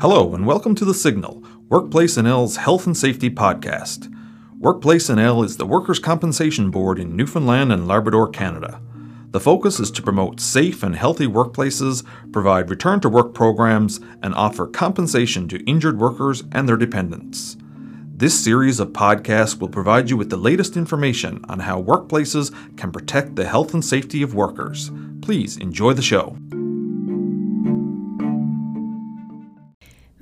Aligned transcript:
Hello, 0.00 0.34
and 0.34 0.46
welcome 0.46 0.74
to 0.76 0.86
The 0.86 0.94
Signal, 0.94 1.44
Workplace 1.68 2.16
NL's 2.16 2.56
health 2.56 2.86
and 2.86 2.96
safety 2.96 3.28
podcast. 3.28 4.10
Workplace 4.58 5.10
NL 5.10 5.44
is 5.44 5.58
the 5.58 5.66
Workers' 5.66 5.98
Compensation 5.98 6.70
Board 6.70 6.98
in 6.98 7.14
Newfoundland 7.14 7.70
and 7.70 7.86
Labrador, 7.86 8.26
Canada. 8.30 8.80
The 9.32 9.40
focus 9.40 9.78
is 9.78 9.90
to 9.90 10.02
promote 10.02 10.40
safe 10.40 10.82
and 10.82 10.96
healthy 10.96 11.26
workplaces, 11.26 12.02
provide 12.32 12.70
return 12.70 13.00
to 13.00 13.10
work 13.10 13.34
programs, 13.34 14.00
and 14.22 14.34
offer 14.34 14.66
compensation 14.66 15.48
to 15.48 15.62
injured 15.64 15.98
workers 15.98 16.44
and 16.50 16.66
their 16.66 16.78
dependents. 16.78 17.58
This 18.16 18.42
series 18.42 18.80
of 18.80 18.94
podcasts 18.94 19.60
will 19.60 19.68
provide 19.68 20.08
you 20.08 20.16
with 20.16 20.30
the 20.30 20.38
latest 20.38 20.78
information 20.78 21.44
on 21.46 21.58
how 21.58 21.82
workplaces 21.82 22.54
can 22.78 22.90
protect 22.90 23.36
the 23.36 23.46
health 23.46 23.74
and 23.74 23.84
safety 23.84 24.22
of 24.22 24.32
workers. 24.34 24.90
Please 25.20 25.58
enjoy 25.58 25.92
the 25.92 26.00
show. 26.00 26.38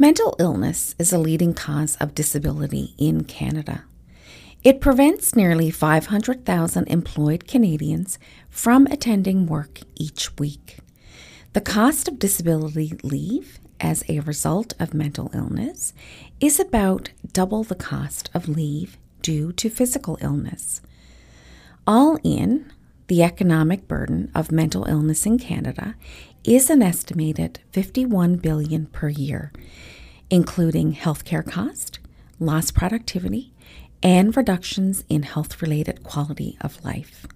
Mental 0.09 0.35
illness 0.39 0.95
is 0.99 1.13
a 1.13 1.19
leading 1.19 1.53
cause 1.53 1.95
of 1.97 2.15
disability 2.15 2.95
in 2.97 3.25
Canada. 3.25 3.85
It 4.65 4.81
prevents 4.81 5.37
nearly 5.37 5.71
500,000 5.71 6.89
employed 6.89 7.47
Canadians 7.47 8.19
from 8.49 8.87
attending 8.87 9.45
work 9.45 9.81
each 9.97 10.35
week. 10.39 10.79
The 11.53 11.61
cost 11.61 12.09
of 12.09 12.19
disability 12.19 12.95
leave 13.03 13.61
as 13.81 14.03
a 14.09 14.21
result 14.21 14.73
of 14.81 14.95
mental 14.95 15.31
illness 15.35 15.93
is 16.41 16.59
about 16.59 17.11
double 17.35 17.63
the 17.63 17.75
cost 17.75 18.31
of 18.33 18.49
leave 18.49 18.97
due 19.21 19.53
to 19.53 19.69
physical 19.69 20.17
illness. 20.23 20.81
All 21.87 22.19
in, 22.25 22.73
the 23.09 23.23
economic 23.23 23.87
burden 23.87 24.31
of 24.35 24.51
mental 24.51 24.87
illness 24.87 25.27
in 25.27 25.39
Canada 25.39 25.97
is 26.45 26.71
an 26.71 26.81
estimated 26.81 27.61
51 27.73 28.37
billion 28.37 28.87
per 28.87 29.11
year, 29.11 29.53
including 30.31 30.95
healthcare 30.95 31.49
cost, 31.49 31.99
lost 32.39 32.75
productivity, 32.75 33.53
and 34.03 34.37
reductions 34.37 35.05
in 35.09 35.23
health-related 35.23 36.03
quality 36.03 36.57
of 36.61 36.85
life. 36.85 37.27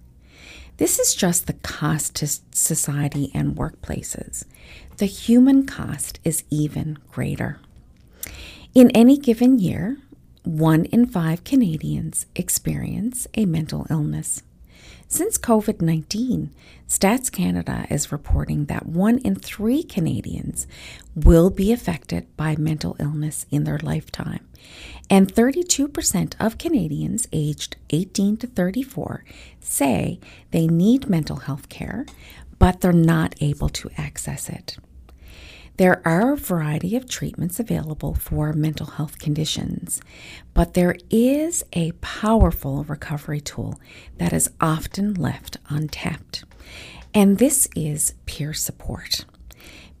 This 0.77 0.97
is 0.97 1.13
just 1.13 1.45
the 1.45 1.53
cost 1.53 2.15
to 2.15 2.27
society 2.51 3.31
and 3.33 3.55
workplaces. 3.55 4.45
The 4.97 5.05
human 5.05 5.65
cost 5.65 6.19
is 6.23 6.43
even 6.49 6.97
greater. 7.11 7.59
In 8.73 8.89
any 8.91 9.17
given 9.17 9.59
year, 9.59 9.97
one 10.43 10.85
in 10.85 11.05
five 11.05 11.43
Canadians 11.43 12.25
experience 12.35 13.27
a 13.35 13.45
mental 13.45 13.85
illness. 13.89 14.41
Since 15.07 15.37
COVID 15.37 15.79
19, 15.79 16.51
Stats 16.87 17.31
Canada 17.31 17.85
is 17.89 18.11
reporting 18.11 18.65
that 18.65 18.87
one 18.87 19.19
in 19.19 19.35
three 19.35 19.83
Canadians 19.83 20.65
will 21.15 21.49
be 21.49 21.71
affected 21.71 22.25
by 22.35 22.55
mental 22.55 22.95
illness 22.99 23.45
in 23.51 23.63
their 23.63 23.79
lifetime, 23.79 24.47
and 25.09 25.33
32% 25.33 26.33
of 26.39 26.57
Canadians 26.57 27.27
aged 27.31 27.75
18 27.91 28.37
to 28.37 28.47
34 28.47 29.23
say 29.59 30.19
they 30.51 30.67
need 30.67 31.09
mental 31.09 31.37
health 31.37 31.69
care, 31.69 32.05
but 32.59 32.81
they're 32.81 32.93
not 32.93 33.35
able 33.41 33.69
to 33.69 33.89
access 33.97 34.49
it. 34.49 34.77
There 35.77 36.07
are 36.07 36.33
a 36.33 36.37
variety 36.37 36.95
of 36.95 37.09
treatments 37.09 37.59
available 37.59 38.13
for 38.13 38.53
mental 38.53 38.85
health 38.85 39.17
conditions, 39.17 40.01
but 40.53 40.75
there 40.75 40.95
is 41.09 41.63
a 41.73 41.93
powerful 41.93 42.83
recovery 42.83 43.41
tool 43.41 43.79
that 44.17 44.33
is 44.33 44.51
often 44.61 45.15
left 45.15 45.57
untapped, 45.69 46.43
and 47.13 47.39
this 47.39 47.67
is 47.75 48.13
peer 48.27 48.53
support. 48.53 49.25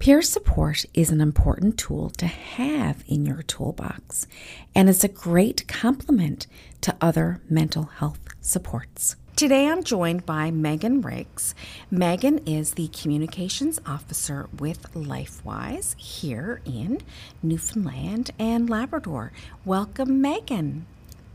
Peer 0.03 0.21
support 0.21 0.83
is 0.93 1.11
an 1.11 1.21
important 1.21 1.77
tool 1.77 2.09
to 2.09 2.25
have 2.25 3.05
in 3.07 3.25
your 3.25 3.41
toolbox 3.41 4.27
and 4.75 4.89
is 4.89 5.01
a 5.01 5.07
great 5.07 5.65
complement 5.69 6.45
to 6.81 6.93
other 6.99 7.39
mental 7.49 7.83
health 7.83 8.19
supports. 8.41 9.15
Today 9.37 9.65
I'm 9.65 9.81
joined 9.81 10.25
by 10.25 10.51
Meghan 10.51 11.05
Riggs. 11.05 11.55
Meghan 11.89 12.43
is 12.45 12.73
the 12.73 12.89
communications 12.89 13.79
officer 13.85 14.49
with 14.59 14.91
LifeWise 14.91 15.97
here 15.97 16.59
in 16.65 16.99
Newfoundland 17.41 18.31
and 18.37 18.69
Labrador. 18.69 19.31
Welcome, 19.63 20.21
Meghan. 20.21 20.81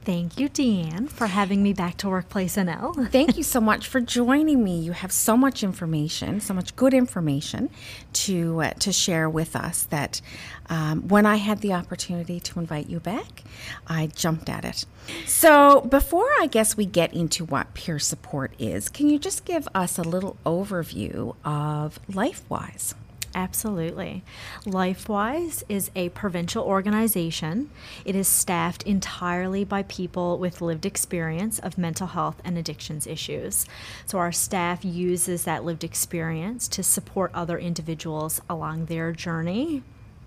Thank 0.04 0.38
you, 0.38 0.48
DeeAnne, 0.48 1.10
for 1.10 1.26
having 1.26 1.62
me 1.62 1.74
back 1.74 1.98
to 1.98 2.08
Workplace 2.08 2.56
NL. 2.56 3.10
Thank 3.12 3.36
you 3.36 3.42
so 3.42 3.60
much 3.60 3.86
for 3.86 4.00
joining 4.00 4.64
me. 4.64 4.78
You 4.80 4.92
have 4.92 5.12
so 5.12 5.36
much 5.36 5.62
information, 5.62 6.40
so 6.40 6.54
much 6.54 6.74
good 6.76 6.94
information 6.94 7.68
to 8.14 8.62
uh, 8.62 8.70
to 8.74 8.90
share 8.90 9.28
with 9.28 9.54
us 9.54 9.84
that 9.84 10.22
um, 10.70 11.08
when 11.08 11.26
I 11.26 11.36
had 11.36 11.60
the 11.60 11.74
opportunity 11.74 12.40
to 12.40 12.58
invite 12.58 12.88
you 12.88 13.00
back, 13.00 13.42
I 13.86 14.06
jumped 14.06 14.48
at 14.48 14.64
it. 14.64 14.86
So 15.26 15.82
before 15.82 16.28
I 16.40 16.46
guess 16.46 16.76
we 16.76 16.86
get 16.86 17.12
into 17.12 17.44
what 17.44 17.74
peer 17.74 17.98
support 17.98 18.52
is, 18.58 18.88
can 18.88 19.10
you 19.10 19.18
just 19.18 19.44
give 19.44 19.68
us 19.74 19.98
a 19.98 20.02
little 20.02 20.36
overview 20.46 21.34
of 21.44 21.98
LifeWise? 22.10 22.94
Absolutely. 23.34 24.24
LifeWise 24.64 25.62
is 25.68 25.90
a 25.94 26.08
provincial 26.10 26.64
organization. 26.64 27.70
It 28.04 28.16
is 28.16 28.26
staffed 28.26 28.82
entirely 28.84 29.64
by 29.64 29.82
people 29.84 30.38
with 30.38 30.62
lived 30.62 30.86
experience 30.86 31.58
of 31.58 31.78
mental 31.78 32.08
health 32.08 32.40
and 32.44 32.56
addictions 32.56 33.06
issues. 33.06 33.66
So, 34.06 34.18
our 34.18 34.32
staff 34.32 34.84
uses 34.84 35.44
that 35.44 35.64
lived 35.64 35.84
experience 35.84 36.68
to 36.68 36.82
support 36.82 37.30
other 37.34 37.58
individuals 37.58 38.40
along 38.48 38.86
their 38.86 39.12
journey 39.12 39.82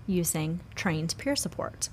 using 0.06 0.60
trained 0.74 1.14
peer 1.18 1.36
support. 1.36 1.88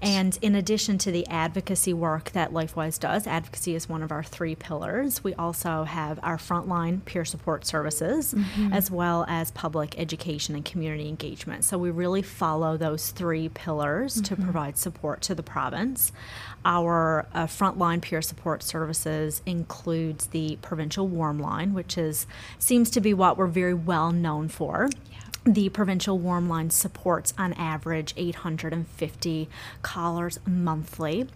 And 0.00 0.38
in 0.42 0.54
addition 0.54 0.98
to 0.98 1.10
the 1.12 1.26
advocacy 1.28 1.92
work 1.92 2.32
that 2.32 2.52
LifeWise 2.52 2.98
does, 2.98 3.26
advocacy 3.26 3.74
is 3.74 3.88
one 3.88 4.02
of 4.02 4.10
our 4.10 4.22
three 4.22 4.54
pillars. 4.54 5.22
We 5.22 5.34
also 5.34 5.84
have 5.84 6.18
our 6.22 6.36
frontline 6.36 7.04
peer 7.04 7.24
support 7.24 7.64
services, 7.64 8.34
mm-hmm. 8.34 8.72
as 8.72 8.90
well 8.90 9.24
as 9.28 9.50
public 9.52 9.98
education 9.98 10.54
and 10.54 10.64
community 10.64 11.08
engagement. 11.08 11.64
So 11.64 11.78
we 11.78 11.90
really 11.90 12.22
follow 12.22 12.76
those 12.76 13.10
three 13.10 13.48
pillars 13.48 14.16
mm-hmm. 14.16 14.34
to 14.34 14.42
provide 14.42 14.76
support 14.78 15.20
to 15.22 15.34
the 15.34 15.42
province. 15.42 16.12
Our 16.64 17.26
uh, 17.32 17.46
frontline 17.46 18.02
peer 18.02 18.22
support 18.22 18.62
services 18.62 19.42
includes 19.46 20.28
the 20.28 20.58
provincial 20.62 21.08
warm 21.08 21.38
line, 21.38 21.74
which 21.74 21.98
is 21.98 22.26
seems 22.58 22.90
to 22.90 23.00
be 23.00 23.14
what 23.14 23.36
we're 23.36 23.46
very 23.46 23.74
well 23.74 24.12
known 24.12 24.48
for. 24.48 24.88
Yeah 25.10 25.21
the 25.44 25.68
provincial 25.70 26.18
warm 26.18 26.48
line 26.48 26.70
supports 26.70 27.34
on 27.36 27.52
average 27.54 28.14
850 28.16 29.48
callers 29.82 30.38
monthly. 30.46 31.28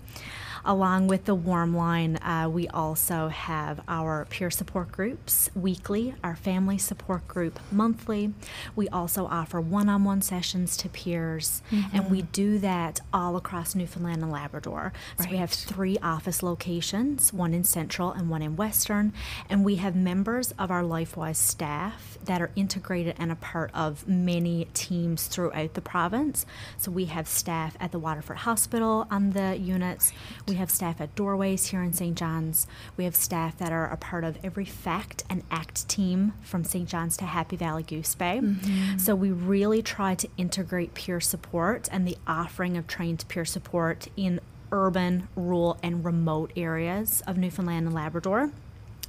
Along 0.68 1.06
with 1.06 1.26
the 1.26 1.34
Warm 1.36 1.76
Line, 1.76 2.16
uh, 2.16 2.48
we 2.52 2.66
also 2.66 3.28
have 3.28 3.80
our 3.86 4.24
peer 4.24 4.50
support 4.50 4.90
groups 4.90 5.48
weekly, 5.54 6.16
our 6.24 6.34
family 6.34 6.76
support 6.76 7.28
group 7.28 7.60
monthly. 7.70 8.34
We 8.74 8.88
also 8.88 9.26
offer 9.26 9.60
one 9.60 9.88
on 9.88 10.02
one 10.02 10.22
sessions 10.22 10.76
to 10.78 10.88
peers, 10.88 11.62
mm-hmm. 11.70 11.96
and 11.96 12.10
we 12.10 12.22
do 12.22 12.58
that 12.58 12.98
all 13.12 13.36
across 13.36 13.76
Newfoundland 13.76 14.24
and 14.24 14.32
Labrador. 14.32 14.92
Right. 15.18 15.24
So 15.24 15.30
we 15.30 15.36
have 15.36 15.50
three 15.50 15.98
office 16.02 16.42
locations 16.42 17.32
one 17.32 17.54
in 17.54 17.62
Central 17.62 18.10
and 18.10 18.28
one 18.28 18.42
in 18.42 18.56
Western, 18.56 19.12
and 19.48 19.64
we 19.64 19.76
have 19.76 19.94
members 19.94 20.52
of 20.58 20.72
our 20.72 20.82
LifeWise 20.82 21.36
staff 21.36 22.18
that 22.24 22.42
are 22.42 22.50
integrated 22.56 23.14
and 23.18 23.30
a 23.30 23.36
part 23.36 23.70
of 23.72 24.08
many 24.08 24.66
teams 24.74 25.28
throughout 25.28 25.74
the 25.74 25.80
province. 25.80 26.44
So 26.76 26.90
we 26.90 27.04
have 27.04 27.28
staff 27.28 27.76
at 27.78 27.92
the 27.92 28.00
Waterford 28.00 28.38
Hospital 28.38 29.06
on 29.12 29.30
the 29.30 29.56
units. 29.56 30.12
We 30.48 30.55
have 30.56 30.70
staff 30.70 31.00
at 31.00 31.14
Doorways 31.14 31.66
here 31.66 31.82
in 31.82 31.92
St. 31.92 32.16
John's. 32.16 32.66
We 32.96 33.04
have 33.04 33.16
staff 33.16 33.56
that 33.58 33.72
are 33.72 33.86
a 33.86 33.96
part 33.96 34.24
of 34.24 34.38
every 34.44 34.64
FACT 34.64 35.24
and 35.30 35.42
ACT 35.50 35.88
team 35.88 36.34
from 36.42 36.64
St. 36.64 36.88
John's 36.88 37.16
to 37.18 37.24
Happy 37.24 37.56
Valley 37.56 37.82
Goose 37.82 38.14
Bay. 38.14 38.40
Mm-hmm. 38.42 38.98
So 38.98 39.14
we 39.14 39.30
really 39.30 39.82
try 39.82 40.14
to 40.14 40.28
integrate 40.36 40.94
peer 40.94 41.20
support 41.20 41.88
and 41.90 42.06
the 42.06 42.18
offering 42.26 42.76
of 42.76 42.86
trained 42.86 43.24
peer 43.28 43.44
support 43.44 44.08
in 44.16 44.40
urban, 44.72 45.28
rural, 45.36 45.78
and 45.82 46.04
remote 46.04 46.52
areas 46.56 47.22
of 47.26 47.36
Newfoundland 47.36 47.86
and 47.86 47.94
Labrador. 47.94 48.50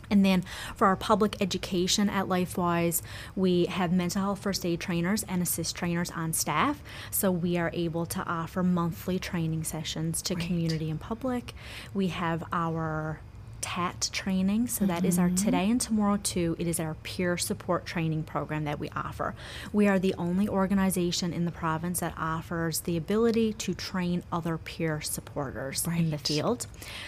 And 0.10 0.26
then 0.26 0.44
for 0.76 0.88
our 0.88 0.96
public 0.96 1.36
education 1.42 2.10
at 2.10 2.26
LifeWise, 2.26 3.02
we 3.36 3.66
have 3.66 3.92
mental 3.92 4.22
health 4.22 4.40
first 4.40 4.66
aid 4.66 4.80
trainers 4.80 5.24
and 5.24 5.42
ASIST 5.42 5.74
trainers 5.74 6.12
on 6.12 6.34
staff. 6.34 6.82
So 7.12 7.32
we 7.32 7.58
are 7.58 7.72
able 7.74 8.06
to 8.08 8.24
offer 8.26 8.64
monthly 8.64 9.20
training 9.20 9.64
sessions 9.64 10.22
to 10.24 10.36
right. 10.36 10.46
community 10.46 10.90
and 10.90 11.00
public. 11.00 11.54
We 11.94 12.08
have 12.08 12.44
our 12.52 13.20
TAT 13.68 14.10
training. 14.14 14.68
So 14.68 14.86
that 14.86 15.04
is 15.04 15.20
our 15.20 15.28
mm-hmm. 15.28 15.36
Today 15.36 15.70
and 15.70 15.82
Tomorrow 15.82 16.20
2. 16.24 16.56
It 16.58 16.68
is 16.68 16.80
our 16.80 16.94
peer 17.04 17.38
support 17.38 17.86
training 17.86 18.24
program 18.24 18.64
that 18.64 18.80
we 18.80 18.90
offer. 18.96 19.36
We 19.74 19.90
are 19.90 20.00
the 20.00 20.16
only 20.18 20.48
organization 20.48 21.34
in 21.34 21.44
the 21.44 21.52
province 21.52 22.00
that 22.00 22.14
offers 22.18 22.80
the 22.80 22.96
ability 22.96 23.52
to 23.54 23.74
train 23.74 24.24
other 24.32 24.58
peer 24.58 25.02
supporters 25.02 25.86
in 25.86 26.12
the 26.12 26.18
field. 26.18 26.66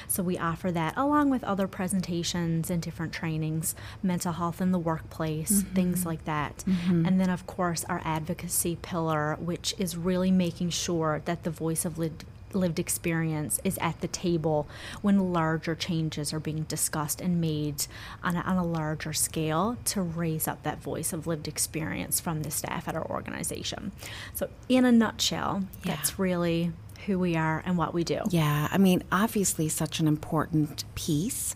So 0.09 0.21
we 0.21 0.37
offer 0.37 0.69
that 0.73 0.97
along 0.97 1.29
with 1.29 1.45
other 1.45 1.65
presentations 1.65 2.69
and 2.69 2.81
different 2.81 3.13
trainings, 3.13 3.73
mental 4.03 4.33
health 4.33 4.59
in 4.59 4.73
the 4.73 4.79
workplace, 4.79 5.61
mm-hmm. 5.61 5.73
things 5.73 6.05
like 6.05 6.25
that. 6.25 6.65
Mm-hmm. 6.67 7.05
And 7.05 7.21
then, 7.21 7.29
of 7.29 7.47
course, 7.47 7.85
our 7.85 8.01
advocacy 8.03 8.77
pillar, 8.81 9.37
which 9.39 9.75
is 9.77 9.95
really 9.95 10.29
making 10.29 10.71
sure 10.71 11.21
that 11.23 11.45
the 11.45 11.51
voice 11.51 11.85
of 11.85 11.97
lived, 11.97 12.25
lived 12.53 12.79
experience 12.79 13.59
is 13.63 13.77
at 13.79 14.01
the 14.01 14.07
table 14.07 14.67
when 15.01 15.31
larger 15.33 15.75
changes 15.75 16.33
are 16.33 16.39
being 16.39 16.63
discussed 16.63 17.21
and 17.21 17.39
made 17.39 17.85
on 18.23 18.35
a, 18.35 18.41
on 18.41 18.57
a 18.57 18.65
larger 18.65 19.13
scale 19.13 19.77
to 19.85 20.01
raise 20.01 20.47
up 20.47 20.63
that 20.63 20.81
voice 20.81 21.13
of 21.13 21.27
lived 21.27 21.47
experience 21.47 22.19
from 22.19 22.43
the 22.43 22.51
staff 22.51 22.87
at 22.87 22.95
our 22.95 23.05
organization. 23.09 23.91
So, 24.33 24.49
in 24.67 24.85
a 24.85 24.91
nutshell, 24.91 25.63
Yeah. 25.83 25.95
that's 25.95 26.17
really 26.19 26.71
who 27.05 27.17
we 27.17 27.35
are 27.37 27.63
and 27.65 27.77
what 27.77 27.93
we 27.93 28.03
do. 28.03 28.19
Yeah, 28.29 28.67
I 28.71 28.77
mean, 28.77 29.03
obviously, 29.11 29.69
such 29.69 29.99
an 30.01 30.07
important 30.07 30.83
piece 30.95 31.55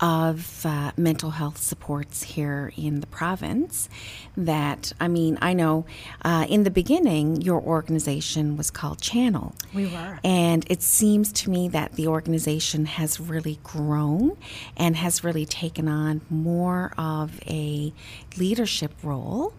of 0.00 0.66
uh, 0.66 0.92
mental 0.96 1.30
health 1.30 1.58
supports 1.58 2.22
here 2.22 2.72
in 2.76 3.00
the 3.00 3.06
province. 3.06 3.88
That, 4.36 4.92
I 5.00 5.08
mean, 5.08 5.38
I 5.40 5.52
know 5.52 5.86
uh, 6.24 6.46
in 6.48 6.64
the 6.64 6.70
beginning, 6.70 7.40
your 7.40 7.60
organization 7.60 8.56
was 8.56 8.70
called 8.70 9.00
CHANNAL. 9.00 9.54
We 9.72 9.86
were. 9.86 10.18
And 10.24 10.66
it 10.68 10.82
seems 10.82 11.32
to 11.32 11.50
me 11.50 11.68
that 11.68 11.92
the 11.92 12.08
organization 12.08 12.86
has 12.86 13.20
really 13.20 13.58
grown 13.62 14.36
and 14.76 14.96
has 14.96 15.24
really 15.24 15.46
taken 15.46 15.88
on 15.88 16.20
more 16.28 16.92
of 16.98 17.40
a 17.46 17.92
leadership 18.36 18.92
role, 19.02 19.54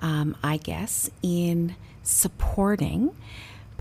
um, 0.00 0.36
I 0.42 0.56
guess, 0.56 1.10
in 1.22 1.76
supporting 2.02 3.14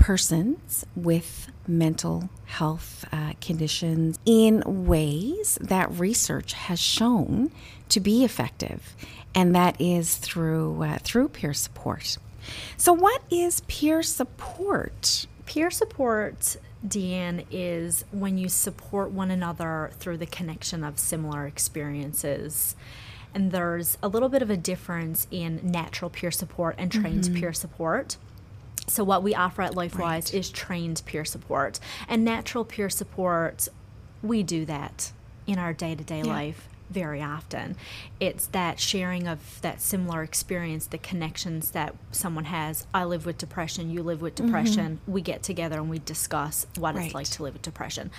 persons 0.03 0.85
with 0.97 1.47
mental 1.65 2.29
health 2.43 3.05
uh, 3.13 3.31
conditions 3.39 4.19
in 4.25 4.61
ways 4.85 5.57
that 5.61 5.89
research 5.97 6.51
has 6.51 6.77
shown 6.77 7.49
to 7.87 8.01
be 8.01 8.25
effective, 8.25 8.97
and 9.33 9.55
that 9.55 9.79
is 9.79 10.17
through 10.17 10.83
uh, 10.83 10.97
through 10.97 11.29
peer 11.29 11.53
support. 11.53 12.17
So, 12.75 12.91
what 12.91 13.21
is 13.31 13.61
peer 13.61 14.03
support? 14.03 15.25
Peer 15.45 15.71
support, 15.71 16.57
DeeAnne, 16.85 17.45
is 17.49 18.03
when 18.11 18.37
you 18.37 18.49
support 18.49 19.09
one 19.11 19.31
another 19.31 19.91
through 19.99 20.17
the 20.17 20.25
connection 20.25 20.83
of 20.83 20.99
similar 20.99 21.47
experiences. 21.47 22.75
And 23.33 23.53
there's 23.53 23.97
a 24.03 24.09
little 24.09 24.27
bit 24.29 24.41
of 24.41 24.49
a 24.49 24.57
difference 24.57 25.27
in 25.31 25.61
natural 25.63 26.09
peer 26.09 26.29
support 26.29 26.75
and 26.77 26.91
trained 26.91 27.23
Mm-hmm. 27.23 27.35
peer 27.39 27.53
support. 27.53 28.17
So, 28.87 29.03
what 29.03 29.23
we 29.23 29.33
offer 29.33 29.61
at 29.61 29.73
LifeWise 29.73 29.99
Right. 29.99 30.33
is 30.33 30.49
trained 30.49 31.01
peer 31.05 31.25
support. 31.25 31.79
And 32.07 32.23
natural 32.25 32.65
peer 32.65 32.89
support, 32.89 33.67
we 34.21 34.43
do 34.43 34.65
that 34.65 35.11
in 35.47 35.57
our 35.57 35.73
day 35.73 35.95
to 35.95 36.03
day 36.03 36.19
Yeah. 36.19 36.25
life 36.33 36.67
very 36.89 37.21
often. 37.23 37.75
It's 38.19 38.45
that 38.47 38.79
sharing 38.79 39.27
of 39.27 39.59
that 39.61 39.81
similar 39.81 40.21
experience, 40.21 40.85
the 40.87 40.97
connections 40.99 41.71
that 41.71 41.95
someone 42.11 42.45
has. 42.45 42.85
I 42.93 43.03
live 43.05 43.25
with 43.25 43.37
depression, 43.39 43.89
you 43.89 44.03
live 44.03 44.21
with 44.21 44.35
depression. 44.35 44.99
We 45.07 45.21
get 45.21 45.41
together 45.41 45.79
and 45.79 45.89
we 45.89 45.99
discuss 45.99 46.67
what 46.77 46.89
Mm-hmm. 46.89 46.97
Right. 46.97 47.05
it's 47.05 47.15
like 47.15 47.29
to 47.29 47.43
live 47.43 47.53
with 47.53 47.61
depression. 47.63 48.11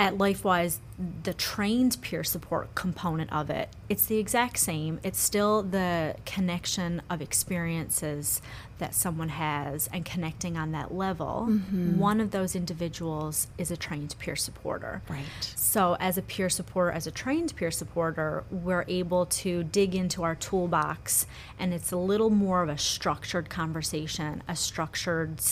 At 0.00 0.14
LifeWise, 0.14 0.78
the 1.24 1.34
trained 1.34 1.98
peer 2.00 2.24
support 2.24 2.74
component 2.74 3.30
of 3.30 3.50
it, 3.50 3.68
it's 3.90 4.06
the 4.06 4.16
exact 4.16 4.58
same. 4.58 4.98
It's 5.02 5.20
still 5.20 5.62
the 5.62 6.16
connection 6.24 7.02
of 7.10 7.20
experiences 7.20 8.40
that 8.78 8.94
someone 8.94 9.28
has 9.28 9.90
and 9.92 10.02
connecting 10.02 10.56
on 10.56 10.72
that 10.72 10.94
level. 10.94 11.48
Mm-hmm. 11.50 11.98
One 11.98 12.18
of 12.18 12.30
those 12.30 12.56
individuals 12.56 13.48
is 13.58 13.70
a 13.70 13.76
trained 13.76 14.14
peer 14.18 14.36
supporter. 14.36 15.02
Right. 15.06 15.26
So, 15.54 15.98
as 16.00 16.16
a 16.16 16.22
peer 16.22 16.48
supporter, 16.48 16.92
as 16.92 17.06
a 17.06 17.10
trained 17.10 17.54
peer 17.54 17.70
supporter, 17.70 18.44
we're 18.50 18.86
able 18.88 19.26
to 19.26 19.64
dig 19.64 19.94
into 19.94 20.22
our 20.22 20.34
toolbox, 20.34 21.26
and 21.58 21.74
it's 21.74 21.92
a 21.92 21.98
little 21.98 22.30
more 22.30 22.62
of 22.62 22.70
a 22.70 22.78
structured 22.78 23.50
conversation, 23.50 24.42
a 24.48 24.56
structured 24.56 25.42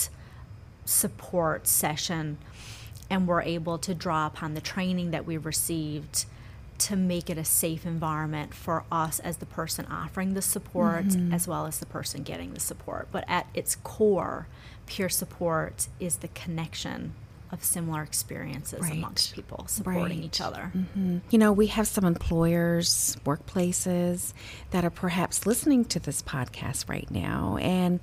support 0.85 1.67
session, 1.67 2.39
and 3.09 3.27
we're 3.27 3.41
able 3.41 3.77
to 3.79 3.93
draw 3.95 4.27
upon 4.27 4.53
the 4.53 4.61
training 4.61 5.11
that 5.11 5.25
we 5.25 5.37
received 5.37 6.25
to 6.79 6.95
make 6.95 7.29
it 7.29 7.37
a 7.37 7.43
safe 7.43 7.85
environment 7.85 8.53
for 8.53 8.83
us 8.91 9.19
as 9.19 9.37
the 9.37 9.45
person 9.45 9.85
offering 9.87 10.33
the 10.33 10.41
support 10.41 11.05
mm-hmm. 11.05 11.33
as 11.33 11.47
well 11.47 11.65
as 11.65 11.79
the 11.79 11.85
person 11.85 12.23
getting 12.23 12.53
the 12.53 12.59
support. 12.59 13.07
But 13.11 13.25
at 13.27 13.47
its 13.53 13.75
core, 13.75 14.47
peer 14.85 15.09
support 15.09 15.87
is 15.99 16.17
the 16.17 16.29
connection 16.29 17.13
of 17.51 17.63
similar 17.63 18.03
experiences 18.03 18.79
Right. 18.81 18.93
amongst 18.93 19.33
people 19.33 19.65
supporting 19.67 20.19
Right. 20.19 20.25
each 20.25 20.39
other. 20.39 20.71
Mm-hmm. 20.75 21.17
You 21.31 21.37
know, 21.39 21.51
we 21.51 21.67
have 21.67 21.87
some 21.87 22.05
employers, 22.05 23.17
workplaces 23.25 24.33
that 24.71 24.85
are 24.85 24.91
perhaps 24.91 25.45
listening 25.45 25.83
to 25.85 25.99
this 25.99 26.21
podcast 26.21 26.87
right 26.87 27.09
now, 27.09 27.57
and 27.59 27.99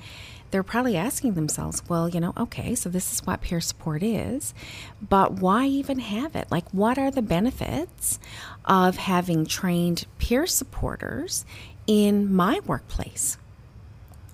they're 0.51 0.63
probably 0.63 0.97
asking 0.97 1.35
themselves, 1.35 1.83
well, 1.89 2.09
you 2.09 2.21
know, 2.21 2.33
okay, 2.37 2.75
so 2.75 2.89
this 2.89 3.13
is 3.13 3.27
what 3.27 3.41
peer 3.41 3.61
support 3.61 4.03
is, 4.03 4.55
but 5.07 5.33
why 5.33 5.67
even 5.67 5.99
have 5.99 6.37
it? 6.37 6.47
Like, 6.51 6.69
what 6.73 6.99
are 6.99 7.11
the 7.11 7.23
benefits 7.23 8.19
of 8.65 8.97
having 8.97 9.47
trained 9.47 10.07
peer 10.19 10.47
supporters 10.47 11.45
in 11.87 12.33
my 12.33 12.61
workplace? 12.67 13.39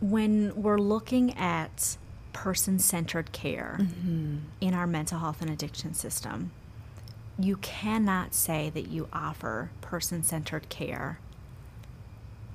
when 0.00 0.52
we're 0.60 0.78
looking 0.78 1.32
at 1.38 1.96
person 2.32 2.76
centered 2.80 3.30
care 3.30 3.76
Mm-hmm. 3.80 4.36
in 4.60 4.74
our 4.74 4.86
mental 4.86 5.20
health 5.20 5.40
and 5.40 5.48
addiction 5.48 5.94
system, 5.94 6.50
you 7.38 7.56
cannot 7.58 8.34
say 8.34 8.68
that 8.70 8.88
you 8.88 9.08
offer 9.12 9.70
person 9.80 10.24
centered 10.24 10.68
care 10.68 11.20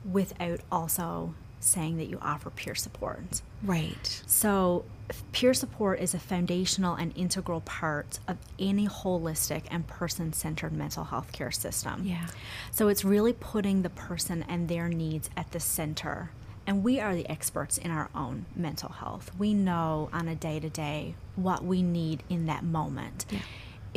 without 0.04 0.60
also 0.70 1.36
saying 1.60 1.98
that 1.98 2.06
you 2.06 2.20
offer 2.22 2.50
peer 2.50 2.76
support. 2.76 3.42
Right. 3.64 4.22
So, 4.28 4.86
peer 5.32 5.54
support 5.54 6.00
is 6.00 6.14
a 6.14 6.20
foundational 6.20 6.96
and 6.96 7.16
integral 7.18 7.62
part 7.62 8.20
of 8.28 8.38
any 8.60 8.88
holistic 8.88 9.64
and 9.72 9.88
person 9.88 10.34
centered 10.34 10.74
mental 10.74 11.06
health 11.06 11.32
care 11.32 11.52
system. 11.52 12.04
Yeah. 12.06 12.28
So, 12.72 12.88
it's 12.88 13.04
really 13.04 13.34
putting 13.34 13.82
the 13.82 13.90
person 13.90 14.46
and 14.48 14.68
their 14.68 14.88
needs 14.88 15.30
at 15.36 15.52
the 15.52 15.60
center. 15.60 16.32
And 16.66 16.84
we 16.84 17.00
are 17.00 17.16
the 17.16 17.28
experts 17.30 17.78
in 17.78 17.92
our 17.92 18.10
own 18.14 18.46
mental 18.54 18.90
health. 18.90 19.32
We 19.38 19.54
know 19.54 20.10
on 20.12 20.28
a 20.28 20.36
day 20.36 20.60
to 20.60 20.70
day 20.70 21.16
what 21.38 21.64
we 21.64 21.82
need 21.82 22.24
in 22.30 22.46
that 22.48 22.64
moment. 22.64 23.26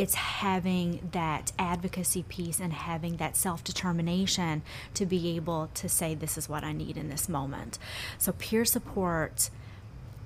It's 0.00 0.14
having 0.14 1.08
that 1.12 1.52
advocacy 1.58 2.24
piece 2.24 2.60
and 2.60 2.72
having 2.72 3.16
that 3.16 3.36
self 3.36 3.62
determination 3.62 4.62
to 4.94 5.06
be 5.06 5.36
able 5.36 5.70
to 5.74 5.88
say, 5.88 6.14
This 6.14 6.38
is 6.38 6.48
what 6.48 6.64
I 6.64 6.72
need 6.72 6.96
in 6.96 7.08
this 7.08 7.28
moment. 7.28 7.78
So, 8.18 8.32
peer 8.32 8.64
support 8.64 9.50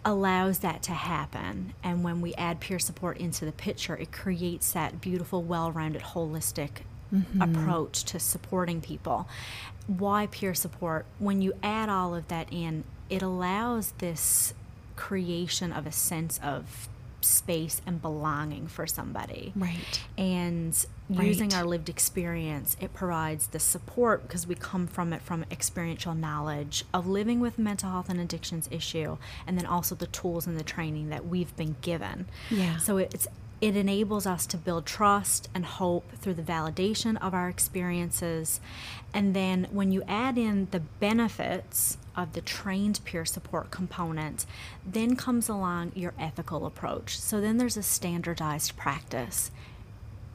allows 0.04 0.59
that 0.59 0.83
to 0.83 0.93
happen. 0.93 1.73
And 1.83 2.04
when 2.04 2.21
we 2.21 2.35
add 2.35 2.61
peer 2.61 2.78
support 2.78 3.16
into 3.19 3.45
the 3.45 3.52
picture, 3.52 3.97
it 3.97 4.12
creates 4.12 4.73
that 4.73 5.00
beautiful, 5.00 5.43
well 5.43 5.73
rounded, 5.73 6.02
holistic 6.02 6.83
mm-hmm. 7.12 7.40
approach 7.40 8.04
to 8.04 8.19
supporting 8.19 8.81
people. 8.81 9.28
Why 9.87 10.26
peer 10.26 10.54
support? 10.54 11.07
When 11.19 11.43
you 11.43 11.54
add 11.62 11.88
all 11.88 12.14
of 12.14 12.28
that 12.28 12.49
in, 12.50 12.85
it 13.11 13.23
allows 13.23 13.93
this 13.99 14.54
creation 14.97 15.73
of 15.73 15.87
a 15.87 15.93
sense 15.93 16.38
of 16.43 16.88
space 17.25 17.81
and 17.87 18.00
belonging 18.02 18.66
for 18.66 18.87
somebody 18.87 19.52
Right. 19.57 20.02
and 20.19 20.87
using 21.11 21.52
our 21.52 21.64
lived 21.64 21.88
experience 21.88 22.76
it 22.81 22.95
provides 22.95 23.49
the 23.49 23.59
support 23.61 24.23
because 24.23 24.47
we 24.47 24.54
come 24.54 24.87
from 24.87 25.12
it 25.12 25.21
from 25.23 25.45
experiential 25.50 26.14
knowledge 26.14 26.85
of 26.95 27.07
living 27.07 27.40
with 27.40 27.59
mental 27.59 27.90
health 27.90 28.09
and 28.09 28.21
addictions 28.21 28.69
issue 28.71 29.16
and 29.47 29.59
then 29.59 29.66
also 29.66 29.95
the 29.95 30.07
tools 30.07 30.47
and 30.47 30.59
the 30.59 30.64
training 30.64 31.09
that 31.11 31.26
we've 31.26 31.54
been 31.57 31.76
given 31.83 32.26
Yeah. 32.50 32.76
so 32.78 32.97
it's 32.99 33.26
it 33.61 33.76
enables 33.76 34.26
us 34.26 34.45
to 34.47 34.59
build 34.59 34.85
trust 34.85 35.49
and 35.54 35.64
hope 35.64 36.11
through 36.16 36.35
the 36.35 36.43
validation 36.43 37.16
of 37.23 37.33
our 37.33 37.49
experiences. 37.49 38.61
And 39.14 39.35
then 39.35 39.69
when 39.71 39.90
you 39.90 40.02
add 40.07 40.37
in 40.37 40.69
the 40.71 40.81
benefits 40.81 41.97
of 42.16 42.33
the 42.33 42.40
trained 42.40 43.00
peer 43.04 43.25
support 43.25 43.71
component, 43.71 44.47
then 44.87 45.16
comes 45.16 45.49
along 45.49 45.92
your 45.94 46.14
ethical 46.18 46.66
approach. 46.66 47.18
So 47.18 47.40
then 47.40 47.56
there's 47.59 47.76
a 47.76 47.83
standardized 47.83 48.76
practice. 48.76 49.50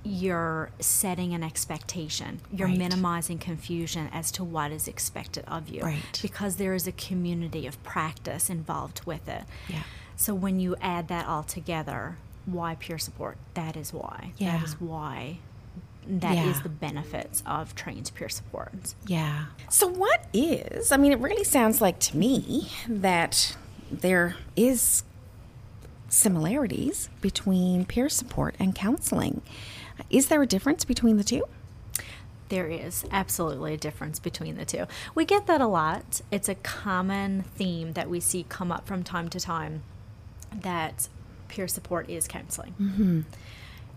You're 0.04 0.72
setting 0.80 1.34
an 1.34 1.44
expectation. 1.44 2.40
You're 2.52 2.70
Right. 2.70 2.78
minimizing 2.78 3.38
confusion 3.38 4.10
as 4.14 4.32
to 4.32 4.44
what 4.44 4.72
is 4.72 4.88
expected 4.88 5.44
of 5.46 5.68
you. 5.70 5.82
Right. 5.84 6.20
Because 6.22 6.56
there 6.56 6.74
is 6.74 6.88
a 6.88 6.94
community 6.94 7.68
of 7.68 7.82
practice 7.84 8.50
involved 8.50 9.02
with 9.06 9.28
it. 9.28 9.44
Yeah. 9.68 9.84
So 10.16 10.34
when 10.34 10.60
you 10.60 10.76
add 10.82 11.10
that 11.10 11.26
all 11.28 11.44
together, 11.44 12.18
why 12.46 12.76
peer 12.76 12.98
support? 12.98 13.38
That 13.56 13.76
is 13.76 13.92
why. 13.94 14.32
Yeah. 14.38 14.58
That 14.58 14.66
is 14.66 14.80
why 14.80 15.40
That 16.12 16.38
is 16.38 16.58
Yeah. 16.58 16.64
the 16.64 16.70
benefits 16.70 17.44
of 17.46 17.76
trained 17.76 18.12
peer 18.16 18.30
support. 18.30 18.96
Yeah. 19.06 19.46
So, 19.70 19.86
what 19.88 20.26
is, 20.34 20.92
I 20.92 20.98
mean, 20.98 21.12
it 21.12 21.20
really 21.20 21.44
sounds 21.44 21.82
like 21.82 22.00
to 22.00 22.18
me 22.18 22.72
that 22.88 23.56
there 23.92 24.36
is 24.56 25.04
similarities 26.10 27.10
between 27.22 27.86
peer 27.86 28.10
support 28.10 28.56
and 28.60 28.74
counseling. 28.74 29.42
Is 30.10 30.28
there 30.28 30.42
a 30.42 30.48
difference 30.48 30.84
between 30.86 31.18
the 31.18 31.24
two? 31.24 31.44
There 32.50 32.68
is 32.68 33.06
absolutely 33.12 33.76
a 33.76 33.78
difference 33.78 34.18
between 34.18 34.56
the 34.58 34.66
two. 34.66 34.86
We 35.14 35.24
get 35.26 35.46
that 35.46 35.62
a 35.62 35.68
lot. 35.68 36.22
It's 36.32 36.50
a 36.50 36.56
common 36.56 37.44
theme 37.44 37.94
that 37.94 38.10
we 38.10 38.20
see 38.20 38.44
come 38.50 38.72
up 38.72 38.88
from 38.88 39.04
time 39.04 39.30
to 39.30 39.40
time 39.40 39.84
that 40.62 41.08
peer 41.48 41.68
support 41.68 42.10
is 42.10 42.28
counseling. 42.28 42.74
Mm-hmm. 42.82 43.22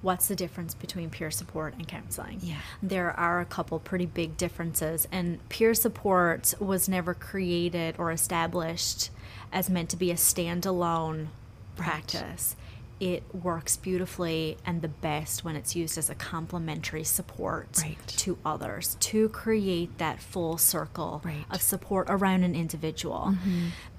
What's 0.03 0.29
the 0.29 0.37
difference 0.37 0.75
between 0.75 1.11
peer 1.11 1.31
support 1.31 1.75
and 1.75 1.87
counseling? 1.87 2.41
Yeah. 2.43 2.59
There 2.83 3.13
are 3.13 3.41
a 3.41 3.45
couple 3.45 3.79
pretty 3.79 4.07
big 4.07 4.37
differences, 4.37 5.07
and 5.13 5.49
peer 5.49 5.75
support 5.75 6.55
was 6.59 6.89
never 6.89 7.15
created 7.15 7.95
or 7.99 8.11
established 8.11 9.11
as 9.53 9.71
meant 9.71 9.91
to 9.91 9.97
be 9.97 10.11
a 10.11 10.17
standalone 10.17 11.29
practice. 11.77 12.57
It 13.03 13.25
works 13.35 13.77
beautifully 13.77 14.59
and 14.65 14.81
the 14.81 14.87
best 14.87 15.43
when 15.45 15.57
it's 15.57 15.75
used 15.75 15.99
as 15.99 16.09
a 16.09 16.15
complementary 16.15 17.03
support 17.03 17.81
Right. 17.83 17.99
to 18.07 18.39
others 18.45 18.97
to 19.01 19.29
create 19.31 19.99
that 19.99 20.21
full 20.23 20.57
circle 20.57 21.21
Right. 21.25 21.39
Mm-hmm. 21.43 21.53
of 21.55 21.63
support 21.63 22.07
around 22.09 22.45
an 22.45 22.55
individual. 22.55 23.35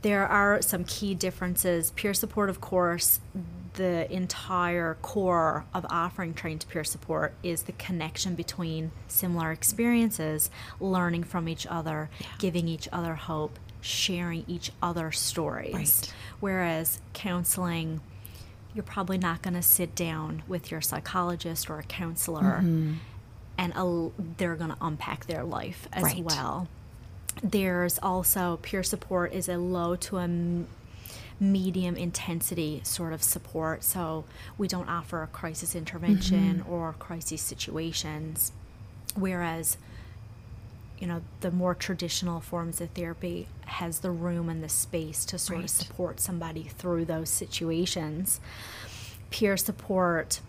There 0.03 0.25
are 0.25 0.61
some 0.61 0.85
key 0.85 1.15
differences. 1.15 1.91
Peer 1.91 2.13
support, 2.13 2.49
of 2.49 2.61
course, 2.61 3.19
the 3.73 4.09
entire 4.09 4.95
core 5.01 5.65
of 5.73 5.85
offering 5.89 6.33
trained 6.33 6.65
peer 6.69 6.85
support 6.85 7.33
is 7.43 7.63
the 7.63 7.73
connection 7.73 8.35
between 8.35 8.91
similar 9.09 9.51
experiences, 9.51 10.49
learning 10.79 11.25
from 11.25 11.49
each 11.49 11.67
other, 11.67 12.09
giving 12.39 12.69
each 12.69 12.87
other 12.93 13.15
hope, 13.15 13.59
sharing 13.81 14.45
each 14.47 14.71
other's 14.81 15.19
stories. 15.19 15.73
Right. 15.73 16.13
Whereas 16.39 17.01
counseling, 17.11 17.99
you're 18.73 18.83
probably 18.83 19.17
not 19.17 19.41
going 19.41 19.53
to 19.53 19.61
sit 19.61 19.95
down 19.95 20.43
with 20.47 20.71
your 20.71 20.81
psychologist 20.81 21.69
or 21.69 21.79
a 21.79 21.83
counselor 21.83 22.41
Mm-hmm. 22.61 22.93
and 23.57 23.73
a, 23.75 24.09
they're 24.37 24.55
going 24.55 24.71
to 24.71 24.77
unpack 24.81 25.25
their 25.27 25.43
life 25.43 25.87
as 25.93 26.03
Right. 26.03 26.23
well. 26.23 26.67
There's 27.43 27.99
also 28.01 28.57
peer 28.61 28.83
support 28.83 29.33
is 29.33 29.47
a 29.49 29.57
low 29.57 29.95
to 29.97 30.17
a 30.17 30.23
m- 30.23 30.67
medium 31.39 31.95
intensity 31.95 32.81
sort 32.83 33.11
of 33.13 33.21
support. 33.23 33.83
So 33.83 34.23
we 34.57 34.67
don't 34.67 34.87
offer 34.89 35.23
a 35.23 35.27
crisis 35.27 35.75
intervention 35.75 36.59
Mm-hmm. 36.59 36.71
or 36.71 36.93
crisis 36.93 37.41
situations. 37.41 38.51
Whereas 39.15 39.77
you 41.03 41.09
know 41.09 41.21
the 41.41 41.51
more 41.51 41.75
traditional 41.75 42.39
forms 42.39 42.79
of 42.79 42.89
therapy 42.91 43.45
has 43.65 43.99
the 43.99 44.09
room 44.09 44.47
and 44.47 44.63
the 44.63 44.69
space 44.69 45.25
to 45.25 45.37
sort 45.37 45.57
Right. 45.57 45.65
of 45.65 45.69
support 45.69 46.21
somebody 46.21 46.63
through 46.63 47.03
those 47.03 47.29
situations 47.29 48.39
peer 49.29 49.57
support 49.57 50.39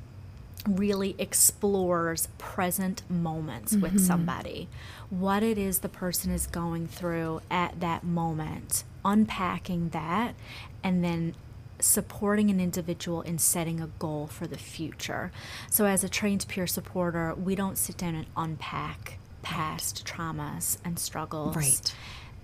really 0.64 1.16
explores 1.18 2.28
present 2.38 3.02
moments 3.10 3.72
with 3.74 3.94
mm-hmm. 3.94 4.06
somebody 4.06 4.68
what 5.10 5.42
it 5.42 5.58
is 5.58 5.80
the 5.80 5.88
person 5.88 6.30
is 6.30 6.46
going 6.46 6.86
through 6.86 7.40
at 7.50 7.80
that 7.80 8.04
moment 8.04 8.84
unpacking 9.04 9.88
that 9.88 10.36
and 10.84 11.02
then 11.02 11.34
supporting 11.80 12.48
an 12.48 12.60
individual 12.60 13.22
in 13.22 13.38
setting 13.38 13.80
a 13.80 13.88
goal 13.98 14.28
for 14.28 14.46
the 14.46 14.56
future. 14.56 15.32
So, 15.68 15.86
as 15.86 16.04
a 16.04 16.08
trained 16.08 16.46
peer 16.48 16.68
supporter, 16.68 17.34
we 17.34 17.56
don't 17.56 17.76
sit 17.76 17.96
down 17.96 18.14
and 18.14 18.26
unpack 18.36 19.18
past 19.44 20.04
traumas 20.04 20.78
and 20.84 20.98
struggles 20.98 21.54
Right. 21.54 21.94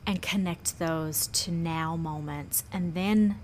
and 0.06 0.22
connect 0.22 0.78
those 0.78 1.26
to 1.28 1.50
now 1.50 1.96
moments 1.96 2.64
and 2.72 2.94
then 2.94 3.36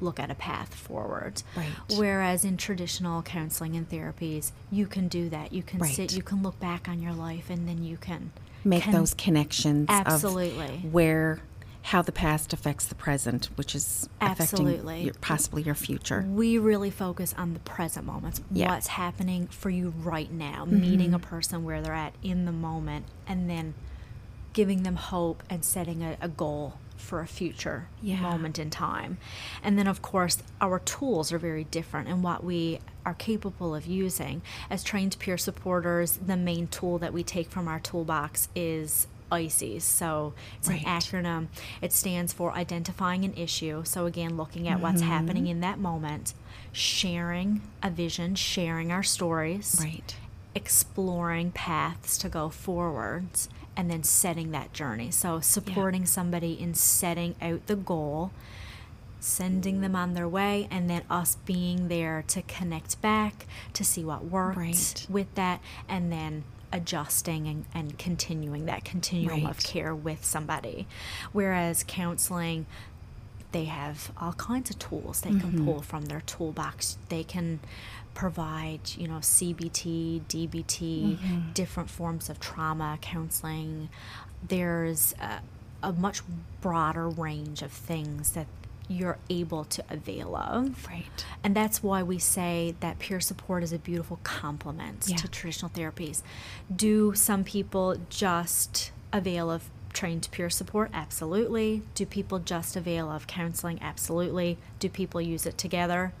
look 0.00 0.18
at 0.18 0.30
a 0.30 0.34
path 0.34 0.74
forward. 0.74 1.42
Right. 1.56 1.68
Whereas 1.96 2.44
in 2.44 2.56
traditional 2.56 3.22
counseling 3.22 3.76
and 3.76 3.88
therapies, 3.88 4.50
you 4.70 4.86
can 4.86 5.06
do 5.06 5.28
that. 5.28 5.52
You 5.52 5.62
can 5.62 5.78
Right. 5.78 5.94
sit, 5.94 6.12
you 6.12 6.22
can 6.24 6.42
look 6.42 6.58
back 6.58 6.88
on 6.88 7.00
your 7.00 7.12
life, 7.12 7.48
and 7.50 7.68
then 7.68 7.84
you 7.84 7.96
can 7.98 8.32
Make 8.64 8.82
can- 8.82 8.92
those 8.92 9.14
connections 9.14 9.86
Absolutely. 9.88 10.78
where 10.90 11.38
how 11.86 12.00
the 12.00 12.12
past 12.12 12.52
affects 12.52 12.86
the 12.86 12.94
present, 12.94 13.46
which 13.56 13.74
is 13.74 14.08
Absolutely. 14.20 14.76
affecting 14.76 15.04
your, 15.04 15.14
possibly 15.20 15.62
your 15.62 15.74
future. 15.74 16.24
we 16.28 16.56
really 16.56 16.90
focus 16.90 17.34
on 17.36 17.54
the 17.54 17.60
present 17.60 18.06
moments 18.06 18.40
Yeah. 18.52 18.68
what's 18.68 18.86
happening 18.86 19.48
for 19.48 19.68
you 19.70 19.92
right 19.98 20.30
now 20.30 20.64
Mm-hmm. 20.64 20.80
meeting 20.80 21.14
a 21.14 21.18
person 21.18 21.64
where 21.64 21.82
they're 21.82 21.92
at 21.94 22.14
in 22.22 22.44
the 22.44 22.52
moment 22.52 23.06
and 23.26 23.50
then 23.50 23.74
giving 24.52 24.82
them 24.84 24.96
hope 24.96 25.42
and 25.50 25.64
setting 25.64 26.02
a, 26.02 26.16
a 26.20 26.28
goal 26.28 26.74
for 26.96 27.20
a 27.20 27.26
future 27.26 27.88
Yeah. 28.00 28.20
moment 28.20 28.60
in 28.60 28.70
time 28.70 29.18
and 29.64 29.76
then 29.76 29.88
of 29.88 30.02
course 30.02 30.40
our 30.60 30.78
tools 30.78 31.32
are 31.32 31.38
very 31.38 31.64
different 31.64 32.08
in 32.08 32.22
what 32.22 32.44
we 32.44 32.78
are 33.04 33.14
capable 33.14 33.74
of 33.74 33.86
using 33.86 34.40
as 34.70 34.84
trained 34.84 35.18
peer 35.18 35.36
supporters 35.36 36.18
the 36.24 36.36
main 36.36 36.68
tool 36.68 36.98
that 36.98 37.12
we 37.12 37.24
take 37.24 37.50
from 37.50 37.66
our 37.66 37.80
toolbox 37.80 38.48
is 38.54 39.08
ICES. 39.32 39.84
So 39.84 40.34
it's 40.58 40.68
Right. 40.68 40.84
an 40.84 41.00
acronym. 41.00 41.48
It 41.80 41.92
stands 41.92 42.32
for 42.32 42.52
identifying 42.52 43.24
an 43.24 43.34
issue. 43.34 43.82
So 43.84 44.06
again, 44.06 44.36
looking 44.36 44.68
at 44.68 44.80
what's 44.80 45.00
mm-hmm. 45.00 45.10
happening 45.10 45.46
in 45.48 45.60
that 45.60 45.78
moment, 45.78 46.34
sharing 46.72 47.62
a 47.82 47.90
vision, 47.90 48.34
sharing 48.34 48.92
our 48.92 49.02
stories, 49.02 49.76
Right. 49.80 50.14
exploring 50.54 51.50
paths 51.52 52.16
to 52.18 52.28
go 52.28 52.48
forwards, 52.50 53.48
and 53.76 53.90
then 53.90 54.02
setting 54.02 54.50
that 54.50 54.72
journey. 54.72 55.10
So 55.10 55.40
supporting 55.40 56.04
somebody 56.04 56.52
in 56.60 56.74
setting 56.74 57.34
out 57.40 57.66
the 57.66 57.76
goal, 57.76 58.30
sending 59.18 59.80
them 59.80 59.96
on 59.96 60.14
their 60.14 60.28
way, 60.28 60.68
and 60.70 60.90
then 60.90 61.02
us 61.08 61.36
being 61.46 61.88
there 61.88 62.22
to 62.28 62.42
connect 62.42 63.00
back 63.00 63.46
to 63.72 63.84
see 63.84 64.04
what 64.04 64.24
worked 64.26 64.56
Right. 64.58 65.06
with 65.08 65.34
that, 65.36 65.60
and 65.88 66.12
then 66.12 66.44
adjusting 66.72 67.46
and, 67.46 67.64
and 67.74 67.98
continuing 67.98 68.66
that 68.66 68.84
continuum 68.84 69.46
of 69.46 69.58
care 69.58 69.94
with 69.94 70.24
somebody. 70.24 70.86
Whereas 71.32 71.84
counseling, 71.86 72.66
they 73.52 73.64
have 73.64 74.10
all 74.16 74.32
kinds 74.32 74.70
of 74.70 74.78
tools 74.78 75.20
they 75.20 75.30
can 75.30 75.40
mm-hmm. 75.40 75.64
pull 75.66 75.82
from 75.82 76.06
their 76.06 76.22
toolbox. 76.22 76.96
They 77.08 77.22
can 77.22 77.60
provide, 78.14 78.80
you 78.96 79.08
know, 79.08 79.18
CBT, 79.18 80.22
DBT, 80.22 81.18
mm-hmm. 81.18 81.52
different 81.52 81.90
forms 81.90 82.28
of 82.28 82.40
trauma 82.40 82.98
counseling. 83.00 83.88
There's 84.46 85.14
a, 85.20 85.40
a 85.82 85.92
much 85.92 86.22
broader 86.60 87.08
range 87.08 87.62
of 87.62 87.72
things 87.72 88.32
that 88.32 88.46
you're 88.88 89.18
able 89.30 89.64
to 89.64 89.84
avail 89.88 90.34
of. 90.36 90.86
Right. 90.86 91.24
And 91.42 91.54
that's 91.56 91.82
why 91.82 92.02
we 92.02 92.18
say 92.18 92.74
that 92.80 92.98
peer 92.98 93.20
support 93.20 93.62
is 93.62 93.72
a 93.72 93.78
beautiful 93.78 94.18
complement 94.22 95.06
Yeah. 95.08 95.16
to 95.16 95.28
traditional 95.28 95.70
therapies. 95.70 96.22
Do 96.74 97.14
some 97.14 97.44
people 97.44 97.96
just 98.10 98.92
avail 99.12 99.50
of 99.50 99.70
trained 99.92 100.28
peer 100.30 100.50
support? 100.50 100.90
Absolutely. 100.92 101.82
Do 101.94 102.04
people 102.06 102.38
just 102.38 102.76
avail 102.76 103.10
of 103.10 103.26
counseling? 103.26 103.78
Absolutely. 103.82 104.58
Do 104.78 104.88
people 104.88 105.20
use 105.20 105.46
it 105.46 105.56
together? 105.58 106.12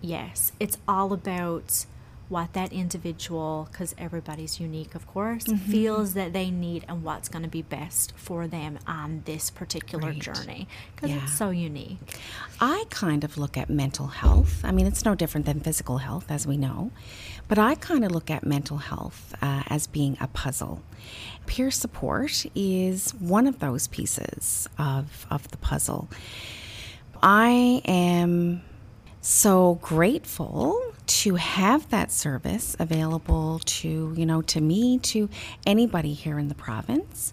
Yes. 0.00 0.52
It's 0.60 0.78
all 0.86 1.12
about 1.12 1.86
what 2.28 2.52
that 2.54 2.72
individual, 2.72 3.68
because 3.70 3.94
everybody's 3.98 4.58
unique, 4.58 4.94
of 4.94 5.06
course, 5.06 5.44
Mm-hmm. 5.44 5.70
feels 5.70 6.14
that 6.14 6.32
they 6.32 6.50
need 6.50 6.84
and 6.88 7.02
what's 7.04 7.28
going 7.28 7.44
to 7.44 7.48
be 7.48 7.62
best 7.62 8.12
for 8.16 8.48
them 8.48 8.78
on 8.86 9.22
this 9.26 9.48
particular 9.50 10.08
Right. 10.08 10.18
journey, 10.18 10.66
because 10.94 11.10
Yeah. 11.10 11.22
it's 11.22 11.36
so 11.38 11.50
unique. 11.50 11.98
I 12.60 12.84
kind 12.90 13.22
of 13.22 13.38
look 13.38 13.56
at 13.56 13.70
mental 13.70 14.08
health. 14.08 14.60
I 14.64 14.72
mean, 14.72 14.86
it's 14.86 15.04
no 15.04 15.14
different 15.14 15.46
than 15.46 15.60
physical 15.60 15.98
health, 15.98 16.26
as 16.30 16.46
we 16.46 16.56
know, 16.56 16.90
but 17.48 17.58
I 17.58 17.76
kind 17.76 18.04
of 18.04 18.10
look 18.10 18.28
at 18.30 18.44
mental 18.44 18.78
health 18.78 19.34
uh, 19.40 19.62
as 19.68 19.86
being 19.86 20.16
a 20.20 20.26
puzzle. 20.26 20.82
Peer 21.46 21.70
support 21.70 22.44
is 22.56 23.12
one 23.12 23.46
of 23.46 23.60
those 23.60 23.86
pieces 23.86 24.68
of, 24.78 25.26
of 25.30 25.48
the 25.52 25.56
puzzle. 25.58 26.08
I 27.22 27.82
am 27.86 28.62
so 29.20 29.78
grateful 29.82 30.82
to 31.06 31.36
have 31.36 31.88
that 31.90 32.10
service 32.10 32.76
available 32.78 33.60
to 33.60 34.12
you 34.16 34.26
know 34.26 34.42
to 34.42 34.60
me 34.60 34.98
to 34.98 35.28
anybody 35.66 36.12
here 36.12 36.38
in 36.38 36.48
the 36.48 36.54
province. 36.54 37.32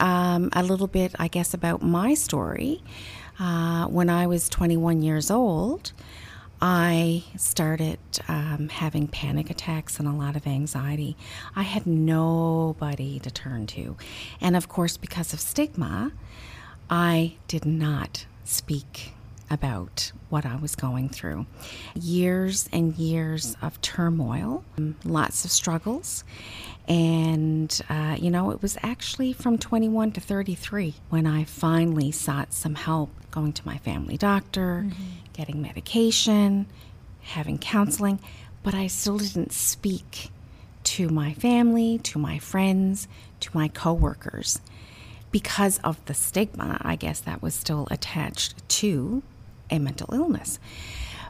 Um, 0.00 0.48
a 0.52 0.62
little 0.64 0.88
bit 0.88 1.14
i 1.18 1.28
guess 1.28 1.54
about 1.54 1.82
my 1.82 2.14
story. 2.14 2.82
Uh, 3.38 3.86
when 3.86 4.08
i 4.10 4.26
was 4.26 4.48
21 4.48 5.02
years 5.02 5.30
old 5.30 5.92
i 6.60 7.24
started 7.36 7.98
um, 8.28 8.68
having 8.68 9.08
panic 9.08 9.50
attacks 9.50 9.98
and 9.98 10.08
a 10.08 10.12
lot 10.12 10.36
of 10.36 10.46
anxiety. 10.46 11.16
I 11.56 11.62
had 11.62 11.86
nobody 11.86 13.18
to 13.20 13.30
turn 13.30 13.66
to. 13.68 13.96
And 14.40 14.56
of 14.56 14.68
course 14.68 14.96
because 14.96 15.32
of 15.32 15.40
stigma 15.40 16.12
i 16.90 17.34
did 17.48 17.64
not 17.64 18.26
speak 18.44 19.12
about 19.50 20.12
what 20.28 20.46
I 20.46 20.56
was 20.56 20.74
going 20.74 21.08
through. 21.08 21.46
Years 21.94 22.68
and 22.72 22.94
years 22.96 23.56
of 23.62 23.80
turmoil, 23.80 24.64
lots 25.04 25.44
of 25.44 25.50
struggles. 25.50 26.24
And, 26.86 27.80
uh, 27.88 28.16
you 28.20 28.30
know, 28.30 28.50
it 28.50 28.60
was 28.60 28.76
actually 28.82 29.32
from 29.32 29.58
21 29.58 30.12
to 30.12 30.20
33 30.20 30.94
when 31.08 31.26
I 31.26 31.44
finally 31.44 32.12
sought 32.12 32.52
some 32.52 32.74
help 32.74 33.10
going 33.30 33.52
to 33.54 33.66
my 33.66 33.78
family 33.78 34.16
doctor, 34.16 34.84
mm-hmm. 34.86 35.02
getting 35.32 35.62
medication, 35.62 36.66
having 37.22 37.58
counseling. 37.58 38.20
But 38.62 38.74
I 38.74 38.86
still 38.86 39.18
didn't 39.18 39.52
speak 39.52 40.30
to 40.84 41.08
my 41.08 41.32
family, 41.34 41.98
to 41.98 42.18
my 42.18 42.38
friends, 42.38 43.08
to 43.40 43.50
my 43.54 43.68
coworkers 43.68 44.60
because 45.34 45.78
of 45.78 46.02
the 46.04 46.14
stigma, 46.14 46.78
I 46.82 46.94
guess, 46.94 47.18
that 47.18 47.42
was 47.42 47.56
still 47.56 47.88
attached 47.90 48.68
to 48.68 49.20
a 49.70 49.78
mental 49.78 50.12
illness. 50.12 50.58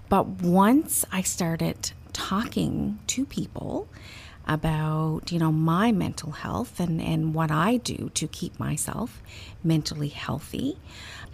But 0.08 0.26
once 0.26 1.04
I 1.10 1.22
started 1.22 1.92
talking 2.12 2.98
to 3.08 3.24
people 3.24 3.88
about, 4.46 5.32
you 5.32 5.38
know, 5.38 5.50
my 5.50 5.90
mental 5.90 6.32
health 6.32 6.78
and, 6.78 7.00
and 7.00 7.34
what 7.34 7.50
I 7.50 7.78
do 7.78 8.10
to 8.14 8.28
keep 8.28 8.58
myself 8.58 9.22
mentally 9.62 10.08
healthy, 10.08 10.76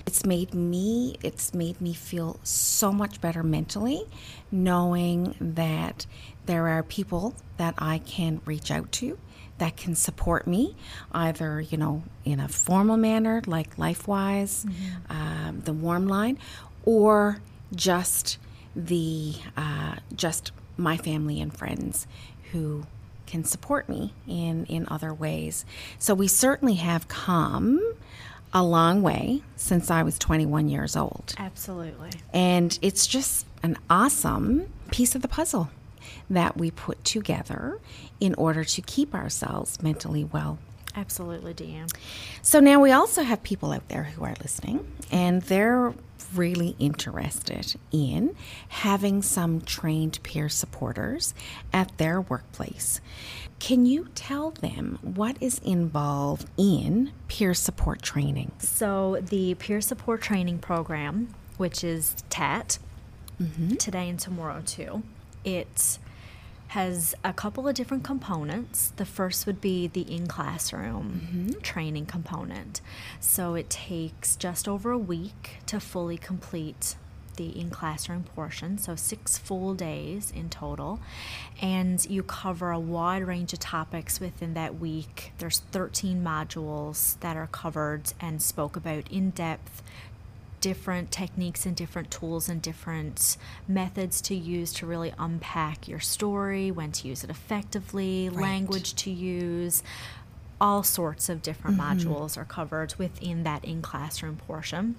it's 0.06 0.24
made 0.24 0.54
me 0.54 1.16
it's 1.22 1.54
made 1.54 1.80
me 1.80 1.92
feel 1.92 2.40
so 2.42 2.92
much 2.92 3.20
better 3.20 3.42
mentally 3.42 4.02
knowing 4.50 5.34
that 5.40 6.06
there 6.46 6.68
are 6.68 6.82
people 6.82 7.34
that 7.58 7.74
I 7.78 7.98
can 7.98 8.40
reach 8.44 8.70
out 8.70 8.90
to 8.92 9.18
that 9.58 9.76
can 9.76 9.94
support 9.94 10.46
me 10.46 10.74
either 11.12 11.60
you 11.60 11.76
know 11.76 12.02
in 12.24 12.40
a 12.40 12.48
formal 12.48 12.96
manner 12.96 13.42
like 13.46 13.76
lifewise 13.76 14.64
mm-hmm. 14.64 15.12
um, 15.12 15.60
the 15.60 15.72
warm 15.72 16.08
line 16.08 16.38
or 16.84 17.40
just 17.74 18.38
the 18.74 19.34
uh, 19.56 19.96
just 20.14 20.52
my 20.76 20.96
family 20.96 21.40
and 21.40 21.56
friends 21.56 22.06
who 22.52 22.86
can 23.26 23.44
support 23.44 23.88
me 23.88 24.12
in 24.26 24.66
in 24.66 24.86
other 24.88 25.14
ways. 25.14 25.64
So 25.98 26.14
we 26.14 26.28
certainly 26.28 26.74
have 26.74 27.08
come 27.08 27.94
a 28.52 28.62
long 28.62 29.02
way 29.02 29.42
since 29.56 29.90
I 29.90 30.02
was 30.02 30.18
21 30.18 30.68
years 30.68 30.96
old. 30.96 31.34
Absolutely. 31.38 32.10
And 32.32 32.76
it's 32.82 33.06
just 33.06 33.46
an 33.62 33.76
awesome 33.88 34.72
piece 34.90 35.14
of 35.14 35.22
the 35.22 35.28
puzzle 35.28 35.70
that 36.28 36.56
we 36.56 36.70
put 36.70 37.04
together 37.04 37.78
in 38.18 38.34
order 38.34 38.64
to 38.64 38.82
keep 38.82 39.14
ourselves 39.14 39.80
mentally 39.82 40.24
well. 40.24 40.58
Absolutely, 40.96 41.54
DeeAnne. 41.54 41.92
So 42.42 42.58
now 42.58 42.80
we 42.80 42.90
also 42.90 43.22
have 43.22 43.42
people 43.44 43.70
out 43.70 43.88
there 43.88 44.04
who 44.04 44.24
are 44.24 44.34
listening, 44.42 44.90
and 45.12 45.42
they're 45.42 45.94
really 46.34 46.76
interested 46.78 47.74
in 47.92 48.34
having 48.68 49.22
some 49.22 49.60
trained 49.60 50.22
peer 50.22 50.48
supporters 50.48 51.34
at 51.72 51.96
their 51.98 52.20
workplace. 52.20 53.00
Can 53.58 53.84
you 53.84 54.08
tell 54.14 54.52
them 54.52 54.98
what 55.02 55.36
is 55.40 55.58
involved 55.58 56.48
in 56.56 57.12
peer 57.28 57.52
support 57.54 58.02
training? 58.02 58.52
So, 58.58 59.20
the 59.20 59.54
peer 59.54 59.80
support 59.80 60.22
training 60.22 60.60
program, 60.60 61.34
which 61.58 61.84
is 61.84 62.16
TAT, 62.30 62.78
mm-hmm. 63.40 63.74
today 63.76 64.08
and 64.08 64.18
tomorrow 64.18 64.62
too, 64.64 65.02
it 65.44 65.98
has 66.70 67.16
a 67.24 67.32
couple 67.32 67.66
of 67.66 67.74
different 67.74 68.04
components. 68.04 68.92
The 68.94 69.04
first 69.04 69.44
would 69.44 69.60
be 69.60 69.88
the 69.88 70.02
in 70.02 70.28
classroom 70.28 71.20
mm-hmm. 71.26 71.60
training 71.62 72.06
component. 72.06 72.80
So 73.18 73.56
it 73.56 73.68
takes 73.68 74.36
just 74.36 74.68
over 74.68 74.92
a 74.92 74.98
week 74.98 75.56
to 75.66 75.80
fully 75.80 76.16
complete 76.16 76.94
the 77.34 77.58
in 77.58 77.70
classroom 77.70 78.22
portion, 78.22 78.78
so 78.78 78.94
six 78.94 79.36
full 79.36 79.74
days 79.74 80.30
in 80.30 80.48
total. 80.48 81.00
And 81.60 82.04
you 82.08 82.22
cover 82.22 82.70
a 82.70 82.78
wide 82.78 83.24
range 83.24 83.52
of 83.52 83.58
topics 83.58 84.20
within 84.20 84.54
that 84.54 84.78
week. 84.78 85.32
There's 85.38 85.60
13 85.72 86.22
modules 86.22 87.18
that 87.18 87.36
are 87.36 87.48
covered 87.48 88.12
and 88.20 88.40
spoke 88.40 88.76
about 88.76 89.10
in 89.10 89.30
depth 89.30 89.82
different 90.60 91.10
techniques 91.10 91.66
and 91.66 91.74
different 91.74 92.10
tools 92.10 92.48
and 92.48 92.60
different 92.60 93.36
methods 93.66 94.20
to 94.22 94.34
use 94.34 94.72
to 94.74 94.86
really 94.86 95.12
unpack 95.18 95.88
your 95.88 96.00
story, 96.00 96.70
when 96.70 96.92
to 96.92 97.08
use 97.08 97.24
it 97.24 97.30
effectively, 97.30 98.28
right. 98.28 98.42
language 98.42 98.94
to 98.94 99.10
use. 99.10 99.82
All 100.60 100.82
sorts 100.82 101.28
of 101.28 101.42
different 101.42 101.78
mm-hmm. 101.78 101.98
modules 102.08 102.36
are 102.36 102.44
covered 102.44 102.94
within 102.96 103.44
that 103.44 103.64
in 103.64 103.80
classroom 103.80 104.36
portion. 104.36 104.96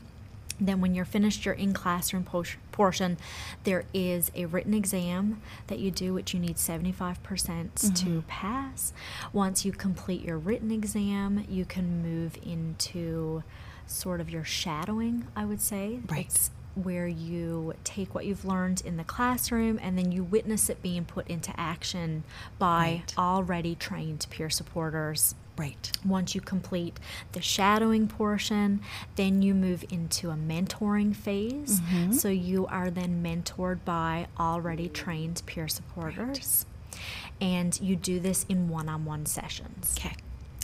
Then, 0.59 0.79
when 0.79 0.93
you're 0.93 1.05
finished 1.05 1.43
your 1.43 1.55
in 1.55 1.73
classroom 1.73 2.23
portion, 2.71 3.17
there 3.63 3.85
is 3.95 4.31
a 4.35 4.45
written 4.45 4.75
exam 4.75 5.41
that 5.67 5.79
you 5.79 5.89
do, 5.89 6.13
which 6.13 6.35
you 6.35 6.39
need 6.39 6.57
75% 6.57 7.17
mm-hmm. 7.17 7.93
to 7.93 8.23
pass. 8.27 8.93
Once 9.33 9.65
you 9.65 9.71
complete 9.71 10.21
your 10.21 10.37
written 10.37 10.71
exam, 10.71 11.45
you 11.49 11.65
can 11.65 12.03
move 12.03 12.37
into 12.43 13.43
sort 13.87 14.21
of 14.21 14.29
your 14.29 14.43
shadowing, 14.43 15.27
I 15.35 15.45
would 15.45 15.61
say. 15.61 15.99
Right. 16.07 16.25
It's 16.25 16.51
where 16.75 17.07
you 17.07 17.73
take 17.83 18.15
what 18.15 18.25
you've 18.25 18.45
learned 18.45 18.81
in 18.85 18.97
the 18.97 19.03
classroom 19.03 19.79
and 19.81 19.97
then 19.97 20.11
you 20.11 20.23
witness 20.23 20.69
it 20.69 20.81
being 20.81 21.03
put 21.03 21.27
into 21.27 21.53
action 21.59 22.23
by 22.59 23.03
right. 23.05 23.13
already 23.17 23.75
trained 23.75 24.25
peer 24.29 24.49
supporters. 24.49 25.35
Right. 25.57 25.91
Once 26.05 26.33
you 26.33 26.41
complete 26.41 26.99
the 27.33 27.41
shadowing 27.41 28.07
portion, 28.07 28.79
then 29.15 29.41
you 29.41 29.53
move 29.53 29.83
into 29.89 30.29
a 30.31 30.35
mentoring 30.35 31.15
phase. 31.15 31.81
Mm-hmm. 31.81 32.13
So 32.13 32.29
you 32.29 32.65
are 32.67 32.89
then 32.89 33.21
mentored 33.21 33.83
by 33.83 34.27
already 34.39 34.87
trained 34.87 35.43
peer 35.45 35.67
supporters. 35.67 36.65
Right. 36.91 37.01
And 37.41 37.79
you 37.81 37.95
do 37.95 38.19
this 38.19 38.45
in 38.47 38.69
one 38.69 38.87
on 38.87 39.05
one 39.05 39.25
sessions. 39.25 39.95
Okay. 39.99 40.15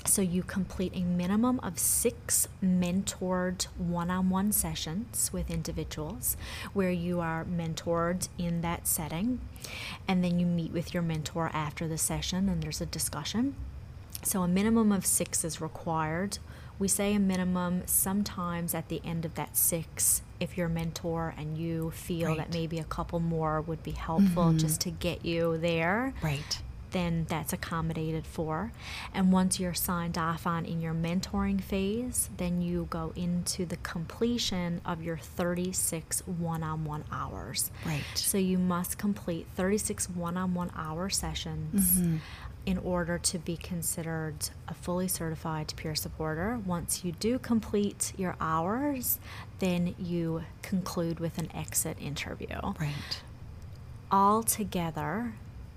So 0.07 0.21
you 0.21 0.41
complete 0.41 0.93
a 0.95 1.01
minimum 1.01 1.59
of 1.61 1.77
six 1.77 2.47
mentored 2.63 3.65
one 3.77 4.09
on 4.09 4.29
one 4.29 4.51
sessions 4.51 5.31
with 5.33 5.51
individuals 5.51 6.37
where 6.73 6.91
you 6.91 7.19
are 7.19 7.45
mentored 7.45 8.29
in 8.37 8.61
that 8.61 8.87
setting. 8.87 9.41
And 10.07 10.23
then 10.23 10.39
you 10.39 10.45
meet 10.45 10.71
with 10.71 10.93
your 10.93 11.03
mentor 11.03 11.51
after 11.53 11.87
the 11.87 11.97
session 11.97 12.47
and 12.47 12.63
there's 12.63 12.81
a 12.81 12.85
discussion. 12.85 13.55
So 14.23 14.41
a 14.41 14.47
minimum 14.47 14.91
of 14.91 15.05
six 15.05 15.43
is 15.43 15.61
required. 15.61 16.39
We 16.79 16.87
say 16.87 17.13
a 17.13 17.19
minimum 17.19 17.83
sometimes 17.85 18.73
at 18.73 18.87
the 18.87 19.01
end 19.03 19.25
of 19.25 19.35
that 19.35 19.57
six, 19.57 20.21
if 20.39 20.57
your 20.57 20.69
mentor 20.69 21.33
and 21.37 21.57
you 21.57 21.91
feel 21.91 22.29
right. 22.29 22.37
that 22.37 22.53
maybe 22.53 22.79
a 22.79 22.83
couple 22.83 23.19
more 23.19 23.61
would 23.61 23.83
be 23.83 23.91
helpful 23.91 24.45
mm-hmm. 24.45 24.57
just 24.57 24.81
to 24.81 24.91
get 24.91 25.25
you 25.25 25.57
there. 25.57 26.13
Right 26.21 26.61
then 26.91 27.25
that's 27.29 27.53
accommodated 27.53 28.25
for. 28.25 28.71
And 29.13 29.31
once 29.31 29.59
you're 29.59 29.73
signed 29.73 30.17
off 30.17 30.47
on 30.47 30.65
in 30.65 30.81
your 30.81 30.93
mentoring 30.93 31.61
phase, 31.61 32.29
then 32.37 32.61
you 32.61 32.87
go 32.89 33.13
into 33.15 33.65
the 33.65 33.77
completion 33.77 34.81
of 34.85 35.01
your 35.01 35.17
36 35.17 36.21
one 36.27 36.63
on 36.63 36.85
one 36.85 37.03
hours. 37.11 37.71
Right. 37.85 38.03
So 38.15 38.37
you 38.37 38.57
must 38.57 38.97
complete 38.97 39.47
36 39.55 40.09
one 40.11 40.37
on 40.37 40.53
one 40.53 40.71
hour 40.75 41.09
sessions. 41.09 41.99
Mm-hmm. 41.99 42.17
In 42.65 42.77
order 42.79 43.17
to 43.17 43.39
be 43.39 43.55
considered 43.55 44.49
a 44.67 44.73
fully 44.73 45.07
certified 45.07 45.73
peer 45.77 45.95
supporter, 45.95 46.59
once 46.65 47.05
you 47.05 47.13
do 47.13 47.39
complete 47.39 48.11
your 48.17 48.35
hours, 48.41 49.19
then 49.59 49.95
you 49.97 50.43
conclude 50.63 51.21
with 51.21 51.37
an 51.37 51.49
exit 51.55 51.95
interview. 52.01 52.59
Right. 52.77 53.21
All 54.11 54.43
together, 54.43 55.31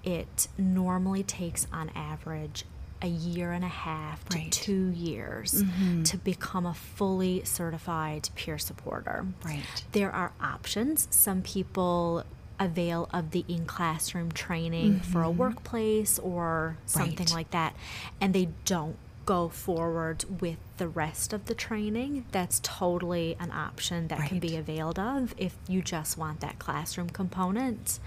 it 0.05 0.49
normally 0.59 1.23
takes 1.23 1.67
on 1.73 1.91
average 1.95 2.65
a 3.03 3.09
year 3.09 3.53
and 3.53 3.65
a 3.65 3.69
half 3.69 4.29
to 4.29 4.39
right. 4.39 4.53
two 4.53 4.91
years 4.91 5.63
mm-hmm. 5.63 6.03
to 6.03 6.17
become 6.19 6.67
a 6.67 6.75
fully 6.75 7.43
certified 7.45 8.29
peer 8.35 8.59
supporter. 8.59 9.27
Right. 9.45 9.63
There 9.93 10.13
are 10.13 10.33
options. 10.41 11.09
Some 11.11 11.43
people 11.43 12.25
avail 12.59 13.09
of 13.13 13.31
the 13.31 13.45
in 13.49 13.65
classroom 13.65 14.31
training 14.33 14.95
mm-hmm. 14.97 15.13
for 15.13 15.23
a 15.23 15.29
mm-hmm. 15.29 15.39
workplace 15.39 16.19
or 16.19 16.77
something 16.85 17.27
right. 17.27 17.35
like 17.35 17.51
that, 17.53 17.75
and 18.21 18.35
they 18.35 18.49
don't 18.67 18.97
go 19.25 19.49
forward 19.49 20.25
with 20.41 20.59
the 20.77 20.89
rest 20.89 21.33
of 21.33 21.47
the 21.47 21.55
training. 21.55 22.27
That's 22.33 22.61
totally 22.63 23.37
an 23.39 23.51
option 23.51 24.09
that 24.09 24.19
right. 24.19 24.29
can 24.29 24.41
be 24.41 24.57
availed 24.57 24.99
of 24.99 25.35
if 25.39 25.57
you 25.69 25.83
just 25.83 26.19
want 26.19 26.41
that 26.41 26.59
classroom 26.59 27.09
component 27.11 27.99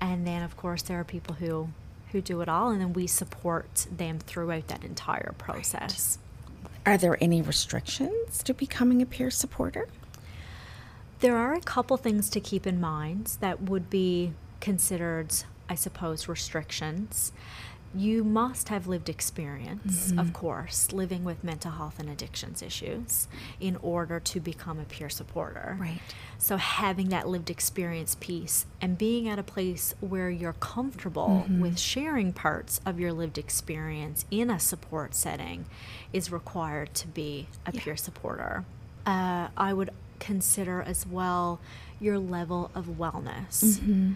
and 0.00 0.26
then 0.26 0.42
of 0.42 0.56
course 0.56 0.82
there 0.82 0.98
are 1.00 1.04
people 1.04 1.34
who 1.36 1.68
who 2.12 2.20
do 2.20 2.40
it 2.40 2.48
all 2.48 2.70
and 2.70 2.80
then 2.80 2.92
we 2.92 3.06
support 3.06 3.86
them 3.94 4.18
throughout 4.18 4.68
that 4.68 4.84
entire 4.84 5.34
process. 5.38 6.18
Right. 6.84 6.94
are 6.94 6.96
there 6.98 7.18
any 7.20 7.42
restrictions 7.42 8.42
to 8.44 8.54
becoming 8.54 9.02
a 9.02 9.06
peer 9.06 9.30
supporter? 9.30 9.88
There 11.20 11.36
are 11.36 11.54
a 11.54 11.60
couple 11.60 11.96
things 11.96 12.28
to 12.30 12.40
keep 12.40 12.66
in 12.66 12.80
mind 12.80 13.38
that 13.40 13.62
would 13.62 13.90
be 13.90 14.32
considered 14.60 15.34
i 15.68 15.74
suppose 15.74 16.28
restrictions 16.28 17.32
you 17.94 18.24
must 18.24 18.68
have 18.68 18.86
lived 18.86 19.08
experience, 19.08 20.08
mm-hmm. 20.08 20.18
of 20.18 20.32
course, 20.32 20.92
living 20.92 21.24
with 21.24 21.42
mental 21.42 21.70
health 21.72 21.98
and 21.98 22.10
addictions 22.10 22.62
issues 22.62 23.28
in 23.60 23.76
order 23.76 24.20
to 24.20 24.40
become 24.40 24.78
a 24.78 24.84
peer 24.84 25.08
supporter. 25.08 25.76
Right. 25.80 26.00
So, 26.38 26.56
having 26.56 27.08
that 27.08 27.28
lived 27.28 27.48
experience 27.48 28.16
piece 28.20 28.66
and 28.80 28.98
being 28.98 29.28
at 29.28 29.38
a 29.38 29.42
place 29.42 29.94
where 30.00 30.28
you're 30.30 30.52
comfortable 30.54 31.44
mm-hmm. 31.46 31.60
with 31.60 31.78
sharing 31.78 32.32
parts 32.32 32.80
of 32.84 33.00
your 33.00 33.12
lived 33.12 33.38
experience 33.38 34.26
in 34.30 34.50
a 34.50 34.60
support 34.60 35.14
setting 35.14 35.66
is 36.12 36.30
required 36.30 36.94
to 36.94 37.08
be 37.08 37.48
a 37.64 37.72
Yeah. 37.72 37.80
peer 37.80 37.96
supporter. 37.96 38.64
Uh, 39.06 39.48
I 39.56 39.72
would 39.72 39.90
consider 40.18 40.82
as 40.82 41.06
well 41.06 41.60
your 42.00 42.18
level 42.18 42.70
of 42.74 42.86
wellness 42.98 43.64
mm-hmm. 43.64 44.12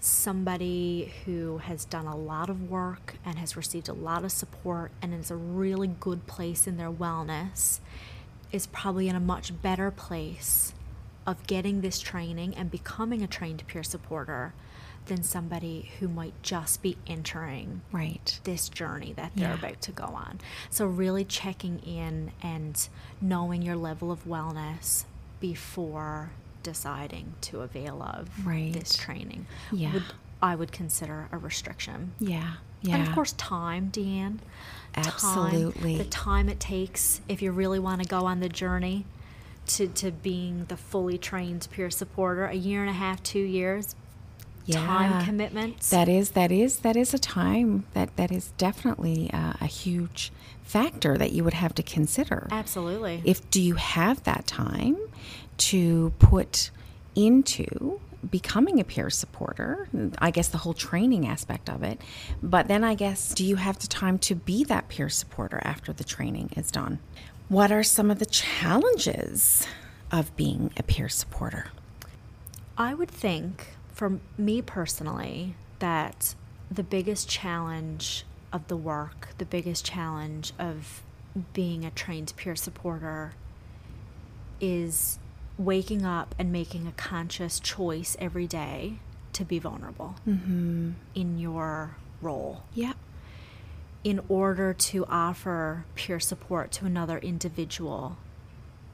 Somebody 0.00 1.12
who 1.24 1.58
has 1.58 1.84
done 1.84 2.06
a 2.06 2.16
lot 2.16 2.48
of 2.48 2.70
work 2.70 3.14
and 3.24 3.38
has 3.38 3.56
received 3.56 3.88
a 3.88 3.92
lot 3.92 4.24
of 4.24 4.32
support 4.32 4.92
and 5.02 5.12
is 5.12 5.30
a 5.30 5.36
really 5.36 5.88
good 5.88 6.26
place 6.26 6.66
in 6.66 6.76
their 6.76 6.90
wellness 6.90 7.80
is 8.52 8.66
probably 8.68 9.08
in 9.08 9.16
a 9.16 9.20
much 9.20 9.60
better 9.60 9.90
place 9.90 10.72
of 11.26 11.46
getting 11.46 11.80
this 11.80 11.98
training 12.00 12.54
and 12.54 12.70
becoming 12.70 13.22
a 13.22 13.26
trained 13.26 13.66
peer 13.66 13.82
supporter 13.82 14.54
than 15.06 15.22
somebody 15.22 15.90
who 16.00 16.08
might 16.08 16.34
just 16.42 16.80
be 16.82 16.96
entering 17.06 17.80
Right. 17.92 18.38
this 18.44 18.68
journey 18.68 19.12
that 19.14 19.32
they're 19.34 19.48
Yeah. 19.48 19.54
about 19.58 19.80
to 19.82 19.92
go 19.92 20.04
on. 20.04 20.38
So, 20.70 20.86
really 20.86 21.24
checking 21.24 21.78
in 21.80 22.32
and 22.42 22.88
knowing 23.20 23.62
your 23.62 23.76
level 23.76 24.10
of 24.12 24.24
wellness 24.24 25.04
before 25.40 26.30
deciding 26.72 27.32
to 27.40 27.60
avail 27.62 28.02
of 28.02 28.28
this 28.44 28.94
training 28.94 29.46
Yeah. 29.72 29.94
would 29.94 30.04
I 30.42 30.54
would 30.54 30.70
consider 30.70 31.28
a 31.32 31.38
restriction. 31.38 32.12
Yeah. 32.20 32.52
Yeah. 32.82 32.96
And 32.96 33.08
of 33.08 33.14
course, 33.14 33.32
time, 33.32 33.90
DeeAnne. 33.90 34.38
Absolutely. 34.94 35.96
Time, 35.96 35.98
the 35.98 36.04
time 36.04 36.48
it 36.48 36.60
takes 36.60 37.20
if 37.28 37.40
you 37.42 37.50
really 37.52 37.78
want 37.78 38.02
to 38.02 38.08
go 38.08 38.26
on 38.26 38.38
the 38.40 38.48
journey 38.48 39.04
to, 39.66 39.88
to 39.88 40.12
being 40.12 40.66
the 40.68 40.76
fully 40.76 41.18
trained 41.18 41.66
peer 41.72 41.90
supporter, 41.90 42.44
a 42.46 42.54
year 42.54 42.82
and 42.82 42.90
a 42.90 42.92
half, 42.92 43.20
two 43.22 43.40
years, 43.40 43.96
time 44.68 45.10
Yeah. 45.12 45.24
commitments. 45.24 45.90
That 45.90 46.08
is 46.08 46.30
that 46.30 46.52
is 46.52 46.78
that 46.80 46.96
is 46.96 47.14
a 47.14 47.18
time 47.18 47.84
that 47.94 48.14
that 48.16 48.30
is 48.30 48.52
definitely 48.58 49.30
uh, 49.32 49.54
a 49.60 49.66
huge 49.66 50.32
factor 50.62 51.16
that 51.16 51.32
you 51.32 51.42
would 51.44 51.54
have 51.54 51.74
to 51.76 51.82
consider. 51.82 52.46
Absolutely. 52.50 53.22
If 53.24 53.48
do 53.50 53.60
you 53.60 53.74
have 53.74 54.22
that 54.24 54.46
time 54.46 54.96
to 55.58 56.12
put 56.18 56.70
into 57.14 58.00
becoming 58.30 58.78
a 58.80 58.84
peer 58.84 59.10
supporter? 59.10 59.88
I 60.18 60.30
guess 60.30 60.48
the 60.48 60.58
whole 60.58 60.74
training 60.74 61.26
aspect 61.26 61.70
of 61.70 61.82
it. 61.82 62.00
But 62.42 62.68
then 62.68 62.84
I 62.84 62.94
guess 62.94 63.32
do 63.34 63.44
you 63.44 63.56
have 63.56 63.78
the 63.78 63.86
time 63.86 64.18
to 64.20 64.34
be 64.34 64.64
that 64.64 64.88
peer 64.88 65.08
supporter 65.08 65.60
after 65.64 65.92
the 65.92 66.04
training 66.04 66.50
is 66.56 66.70
done? 66.70 66.98
What 67.48 67.72
are 67.72 67.82
some 67.82 68.10
of 68.10 68.18
the 68.18 68.26
challenges 68.26 69.66
of 70.12 70.34
being 70.36 70.70
a 70.76 70.82
peer 70.82 71.08
supporter? 71.08 71.68
I 72.76 72.92
would 72.94 73.10
think, 73.10 73.68
for 73.98 74.20
me 74.38 74.62
personally, 74.62 75.56
that 75.80 76.36
the 76.70 76.84
biggest 76.84 77.28
challenge 77.28 78.24
of 78.52 78.68
the 78.68 78.76
work, 78.76 79.30
the 79.38 79.44
biggest 79.44 79.84
challenge 79.84 80.52
of 80.56 81.02
being 81.52 81.84
a 81.84 81.90
trained 81.90 82.32
peer 82.36 82.54
supporter 82.54 83.32
is 84.60 85.18
waking 85.58 86.04
up 86.04 86.32
and 86.38 86.52
making 86.52 86.86
a 86.86 86.92
conscious 86.92 87.58
choice 87.58 88.16
every 88.20 88.46
day 88.46 89.00
to 89.32 89.44
be 89.44 89.58
vulnerable 89.58 90.14
mm-hmm. 90.26 90.92
in 91.16 91.38
your 91.40 91.96
role 92.22 92.62
Yep. 92.74 92.96
in 94.04 94.20
order 94.28 94.72
to 94.74 95.06
offer 95.06 95.84
peer 95.96 96.20
support 96.20 96.70
to 96.70 96.86
another 96.86 97.18
individual, 97.18 98.16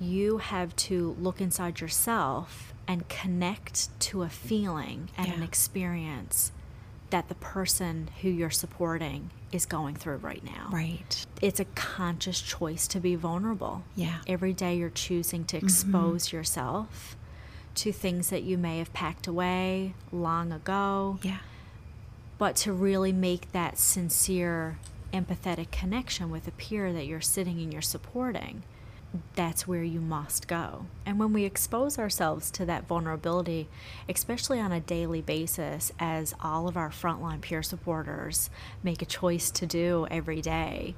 you 0.01 0.39
have 0.39 0.75
to 0.77 1.15
look 1.21 1.43
inside 1.43 1.81
yourself 1.81 2.74
and 2.87 3.09
connect 3.09 3.89
to 4.01 4.23
a 4.23 4.29
feeling 4.29 5.11
and 5.17 5.33
an 5.33 5.43
experience 5.43 6.53
that 7.11 7.29
the 7.29 7.35
person 7.35 8.11
who 8.23 8.29
you're 8.29 8.51
supporting 8.51 9.31
is 9.53 9.67
going 9.67 9.95
through 9.95 10.17
right 10.17 10.43
now. 10.45 10.69
Right. 10.73 11.25
It's 11.41 11.61
a 11.61 11.65
conscious 11.65 12.41
choice 12.41 12.89
to 12.89 13.01
be 13.01 13.15
vulnerable. 13.15 13.85
Yeah. 13.95 14.19
Every 14.27 14.53
day 14.53 14.77
you're 14.77 14.91
choosing 14.91 15.45
to 15.47 15.57
mm-hmm. 15.57 15.67
expose 15.67 16.33
yourself 16.33 17.17
to 17.77 17.93
things 17.93 18.31
that 18.31 18.43
you 18.43 18.59
may 18.59 18.79
have 18.79 18.93
packed 18.93 19.27
away 19.27 19.95
long 20.13 20.53
ago 20.53 21.19
Yeah. 21.23 21.39
but 22.39 22.57
to 22.57 22.73
really 22.73 23.13
make 23.13 23.53
that 23.53 23.79
sincere 23.79 24.79
empathetic 25.13 25.71
connection 25.71 26.31
with 26.31 26.47
a 26.49 26.53
peer 26.53 26.93
that 26.93 27.07
you're 27.07 27.21
sitting 27.21 27.61
and 27.61 27.73
you're 27.73 27.83
supporting 27.83 28.63
that's 29.35 29.67
where 29.67 29.83
you 29.83 30.01
must 30.01 30.49
go. 30.49 30.87
And 31.07 31.19
when 31.19 31.33
we 31.33 31.45
expose 31.45 31.99
ourselves 31.99 32.51
to 32.53 32.67
that 32.67 32.87
vulnerability 32.87 33.69
especially 34.09 34.61
on 34.61 34.73
a 34.73 34.81
daily 34.81 35.23
basis 35.23 35.93
as 35.99 36.35
all 36.41 36.69
of 36.69 36.77
our 36.77 36.91
frontline 36.91 37.41
peer 37.41 37.63
supporters 37.63 38.51
make 38.83 39.03
a 39.03 39.07
choice 39.07 39.51
to 39.51 39.67
do 39.67 40.07
every 40.11 40.41
day 40.41 40.95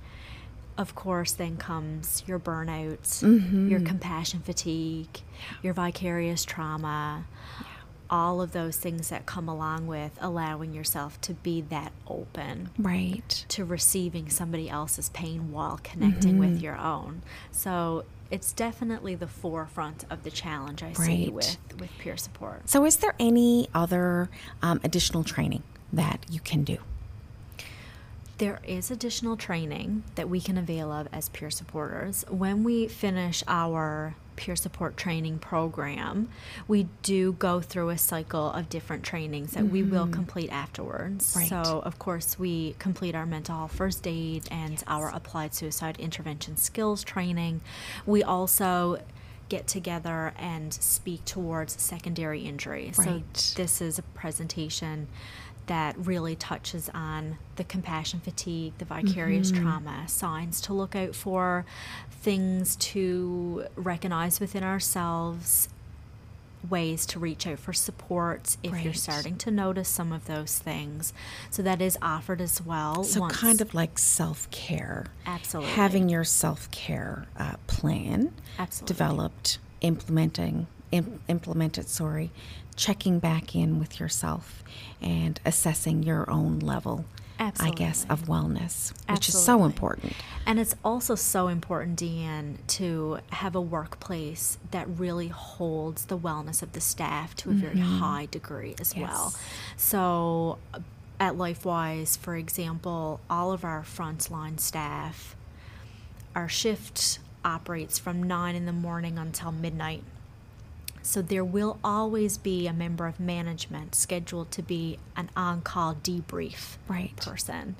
of 0.78 0.94
course 0.94 1.32
then 1.32 1.56
comes 1.56 2.22
your 2.26 2.38
burnout 2.38 3.22
your 3.22 3.78
mm-hmm. 3.78 3.86
compassion 3.86 4.40
fatigue 4.40 5.20
your 5.62 5.72
vicarious 5.72 6.44
trauma 6.44 7.24
all 8.10 8.40
of 8.40 8.52
those 8.52 8.76
things 8.76 9.08
that 9.08 9.26
come 9.26 9.48
along 9.48 9.86
with 9.86 10.12
allowing 10.20 10.72
yourself 10.72 11.20
to 11.22 11.34
be 11.34 11.60
that 11.62 11.92
open 12.06 12.70
Right. 12.78 13.44
to 13.48 13.64
receiving 13.64 14.28
somebody 14.30 14.68
else's 14.70 15.08
pain 15.10 15.50
while 15.52 15.80
connecting 15.82 16.38
with 16.38 16.60
your 16.60 16.76
own. 16.76 17.22
So 17.50 18.04
it's 18.30 18.52
definitely 18.52 19.14
the 19.14 19.26
forefront 19.26 20.04
of 20.10 20.22
the 20.24 20.30
challenge 20.30 20.82
I 20.82 20.92
see 20.92 21.28
with, 21.28 21.58
with 21.78 21.90
peer 21.98 22.16
support. 22.16 22.68
So, 22.68 22.84
is 22.84 22.96
there 22.96 23.14
any 23.20 23.68
other 23.72 24.28
um, 24.62 24.80
additional 24.82 25.22
training 25.22 25.62
that 25.92 26.26
you 26.28 26.40
can 26.40 26.64
do? 26.64 26.78
There 28.38 28.60
is 28.66 28.90
additional 28.90 29.36
training 29.36 30.02
that 30.16 30.28
we 30.28 30.40
can 30.40 30.58
avail 30.58 30.92
of 30.92 31.08
as 31.12 31.28
peer 31.30 31.50
supporters. 31.50 32.24
When 32.28 32.64
we 32.64 32.86
finish 32.88 33.42
our 33.48 34.14
peer 34.36 34.56
support 34.56 34.96
training 34.96 35.38
program, 35.38 36.28
we 36.68 36.88
do 37.02 37.32
go 37.32 37.60
through 37.60 37.90
a 37.90 37.98
cycle 37.98 38.50
of 38.52 38.68
different 38.68 39.02
trainings 39.02 39.52
that 39.52 39.64
we 39.66 39.82
will 39.82 40.04
mm-hmm. 40.04 40.12
complete 40.12 40.50
afterwards. 40.50 41.34
Right. 41.36 41.48
So, 41.48 41.80
of 41.84 41.98
course, 41.98 42.38
we 42.38 42.74
complete 42.78 43.14
our 43.14 43.26
mental 43.26 43.56
health 43.56 43.74
first 43.74 44.06
aid 44.06 44.44
and 44.50 44.82
our 44.86 45.08
applied 45.08 45.54
suicide 45.54 45.98
intervention 45.98 46.56
skills 46.56 47.02
training. 47.02 47.60
We 48.04 48.22
also 48.22 48.98
get 49.48 49.66
together 49.66 50.34
and 50.38 50.74
speak 50.74 51.24
towards 51.24 51.80
secondary 51.80 52.40
injury. 52.40 52.92
So, 52.92 53.22
this 53.54 53.80
is 53.80 53.98
a 53.98 54.02
presentation 54.02 55.08
that 55.66 55.96
really 55.98 56.36
touches 56.36 56.88
on 56.94 57.38
the 57.56 57.64
compassion 57.64 58.20
fatigue, 58.20 58.72
the 58.78 58.84
vicarious 58.84 59.50
trauma, 59.50 60.06
signs 60.08 60.60
to 60.62 60.72
look 60.72 60.94
out 60.94 61.14
for, 61.14 61.64
things 62.10 62.76
to 62.76 63.66
recognize 63.76 64.38
within 64.40 64.62
ourselves, 64.62 65.68
ways 66.68 67.06
to 67.06 67.18
reach 67.18 67.46
out 67.46 67.58
for 67.58 67.72
support 67.72 68.56
if 68.62 68.82
you're 68.82 68.94
starting 68.94 69.36
to 69.38 69.50
notice 69.50 69.88
some 69.88 70.12
of 70.12 70.26
those 70.26 70.58
things. 70.58 71.12
So 71.50 71.62
that 71.62 71.80
is 71.80 71.96
offered 72.02 72.40
as 72.40 72.60
well. 72.64 73.04
So, 73.04 73.20
once- 73.20 73.36
kind 73.36 73.60
of 73.60 73.74
like 73.74 73.98
self 73.98 74.50
care. 74.50 75.06
Absolutely. 75.26 75.72
Having 75.72 76.08
your 76.08 76.24
self 76.24 76.70
care 76.70 77.26
uh, 77.38 77.54
plan 77.66 78.32
Absolutely. 78.58 78.92
developed, 78.92 79.58
implementing, 79.80 80.66
im- 80.92 81.20
implemented, 81.28 81.88
sorry, 81.88 82.30
checking 82.76 83.18
back 83.18 83.54
in 83.54 83.78
with 83.78 83.98
yourself 83.98 84.62
and 85.00 85.40
assessing 85.44 86.02
your 86.02 86.30
own 86.30 86.58
level, 86.60 87.04
I 87.38 87.70
guess, 87.70 88.06
of 88.08 88.22
wellness, 88.22 88.92
which 89.10 89.28
is 89.28 89.38
so 89.42 89.64
important. 89.64 90.14
And 90.46 90.60
it's 90.60 90.74
also 90.84 91.14
so 91.14 91.48
important, 91.48 91.98
DeeAnne, 91.98 92.56
to 92.68 93.18
have 93.30 93.54
a 93.54 93.60
workplace 93.60 94.58
that 94.70 94.86
really 94.88 95.28
holds 95.28 96.06
the 96.06 96.18
wellness 96.18 96.62
of 96.62 96.72
the 96.72 96.80
staff 96.80 97.34
to 97.36 97.50
a 97.50 97.54
very 97.54 97.76
mm-hmm. 97.76 97.98
high 97.98 98.26
degree 98.26 98.74
as 98.80 98.94
well. 98.94 99.34
So, 99.76 100.58
at 101.18 101.34
LifeWise, 101.34 102.18
for 102.18 102.36
example, 102.36 103.20
all 103.28 103.52
of 103.52 103.64
our 103.64 103.82
frontline 103.82 104.60
staff, 104.60 105.34
our 106.34 106.48
shift 106.48 107.18
operates 107.44 107.98
from 107.98 108.22
9 108.22 108.54
in 108.54 108.66
the 108.66 108.72
morning 108.72 109.18
until 109.18 109.52
midnight. 109.52 110.02
So 111.06 111.22
there 111.22 111.44
will 111.44 111.78
always 111.84 112.36
be 112.36 112.66
a 112.66 112.72
member 112.72 113.06
of 113.06 113.20
management 113.20 113.94
scheduled 113.94 114.50
to 114.50 114.60
be 114.62 114.98
an 115.16 115.30
on-call 115.36 115.94
debrief 116.02 116.78
Right. 116.88 117.16
person 117.16 117.76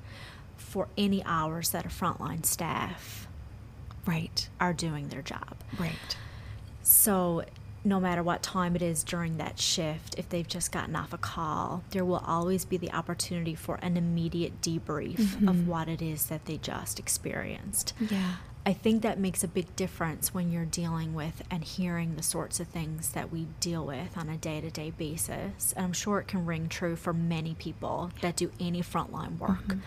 for 0.55 0.87
any 0.97 1.21
hours 1.25 1.71
that 1.71 1.85
a 1.85 1.89
frontline 1.89 2.45
staff 2.45 3.27
Right, 4.05 4.47
are 4.61 4.71
doing 4.71 5.09
their 5.09 5.21
job. 5.21 5.57
right. 5.77 6.15
So 6.83 7.43
no 7.83 7.99
matter 7.99 8.23
what 8.23 8.41
time 8.41 8.77
it 8.77 8.81
is 8.81 9.03
during 9.03 9.35
that 9.37 9.59
shift, 9.59 10.15
if 10.17 10.29
they've 10.29 10.47
just 10.47 10.71
gotten 10.71 10.95
off 10.95 11.11
a 11.11 11.17
call, 11.17 11.83
there 11.91 12.05
will 12.05 12.23
always 12.25 12.63
be 12.63 12.77
the 12.77 12.91
opportunity 12.93 13.55
for 13.55 13.75
an 13.81 13.97
immediate 13.97 14.61
debrief 14.61 15.17
mm-hmm. 15.17 15.49
of 15.49 15.67
what 15.67 15.89
it 15.89 16.01
is 16.01 16.27
that 16.27 16.45
they 16.45 16.57
just 16.57 16.97
experienced. 16.97 17.91
Yeah. 18.09 18.35
I 18.67 18.73
think 18.73 19.03
that 19.03 19.17
makes 19.17 19.45
a 19.45 19.47
big 19.47 19.73
difference 19.77 20.33
when 20.33 20.51
you're 20.51 20.65
dealing 20.65 21.13
with 21.13 21.41
and 21.49 21.63
hearing 21.63 22.17
the 22.17 22.21
sorts 22.21 22.59
of 22.59 22.67
things 22.67 23.11
that 23.11 23.31
we 23.31 23.47
deal 23.61 23.85
with 23.85 24.17
on 24.17 24.27
a 24.27 24.35
day 24.35 24.59
to 24.59 24.69
day 24.69 24.91
basis. 24.91 25.71
And 25.71 25.85
I'm 25.85 25.93
sure 25.93 26.19
it 26.19 26.27
can 26.27 26.45
ring 26.45 26.67
true 26.67 26.97
for 26.97 27.13
many 27.13 27.55
people 27.55 28.11
that 28.19 28.35
do 28.35 28.51
any 28.59 28.81
frontline 28.81 29.39
work. 29.39 29.67
Mm-hmm. 29.67 29.79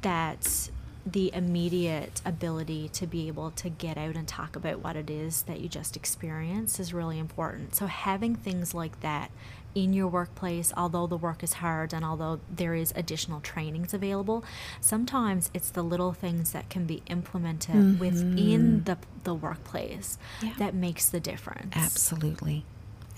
That 0.00 0.70
the 1.06 1.32
immediate 1.34 2.20
ability 2.24 2.88
to 2.90 3.06
be 3.06 3.28
able 3.28 3.50
to 3.52 3.68
get 3.68 3.96
out 3.96 4.16
and 4.16 4.28
talk 4.28 4.54
about 4.56 4.82
what 4.82 4.96
it 4.96 5.08
is 5.10 5.42
that 5.42 5.60
you 5.60 5.68
just 5.68 5.96
experienced 5.96 6.78
is 6.78 6.92
really 6.92 7.18
important. 7.18 7.74
So, 7.74 7.86
having 7.86 8.34
things 8.34 8.74
like 8.74 9.00
that 9.00 9.30
in 9.74 9.92
your 9.92 10.08
workplace, 10.08 10.72
although 10.76 11.06
the 11.06 11.16
work 11.16 11.42
is 11.42 11.54
hard 11.54 11.92
and 11.92 12.04
although 12.04 12.40
there 12.50 12.74
is 12.74 12.92
additional 12.96 13.40
trainings 13.40 13.94
available, 13.94 14.44
sometimes 14.80 15.50
it's 15.54 15.70
the 15.70 15.82
little 15.82 16.12
things 16.12 16.52
that 16.52 16.68
can 16.68 16.86
be 16.86 17.02
implemented 17.06 17.74
mm-hmm. 17.74 17.98
within 17.98 18.84
the, 18.84 18.98
the 19.24 19.34
workplace 19.34 20.18
yeah. 20.42 20.54
that 20.58 20.74
makes 20.74 21.08
the 21.08 21.20
difference. 21.20 21.72
Absolutely. 21.76 22.64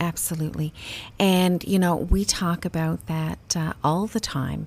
Absolutely. 0.00 0.74
And, 1.18 1.62
you 1.62 1.78
know, 1.78 1.94
we 1.94 2.24
talk 2.24 2.64
about 2.64 3.06
that 3.06 3.56
uh, 3.56 3.74
all 3.84 4.06
the 4.06 4.18
time 4.18 4.66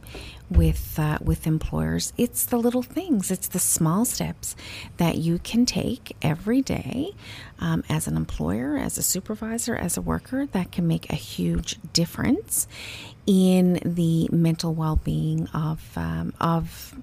with 0.50 1.00
uh, 1.00 1.18
with 1.22 1.48
employers. 1.48 2.14
It's 2.18 2.46
the 2.46 2.58
little 2.58 2.84
things, 2.84 3.32
it's 3.32 3.48
the 3.48 3.60
small 3.60 4.06
steps 4.06 4.56
that 4.98 5.18
you 5.18 5.40
can 5.40 5.66
take 5.66 6.16
every 6.22 6.62
day 6.62 7.14
um, 7.60 7.84
as 7.90 8.08
an 8.08 8.16
employer, 8.16 8.78
as 8.78 8.98
a 8.98 9.04
supervisor, 9.04 9.76
as 9.76 9.98
a 9.98 10.02
worker 10.02 10.46
that 10.48 10.72
can 10.72 10.88
make 10.88 11.10
a 11.10 11.16
huge 11.16 11.78
difference 11.94 12.68
in 13.26 13.80
the 13.84 14.30
mental 14.32 14.74
well-being 14.74 15.48
of 15.48 15.92
um, 15.96 16.34
of 16.40 16.96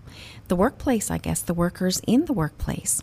the 0.48 0.56
workplace. 0.56 1.10
I 1.10 1.18
guess 1.18 1.42
the 1.42 1.54
workers 1.54 2.00
in 2.06 2.26
the 2.26 2.32
workplace. 2.32 3.02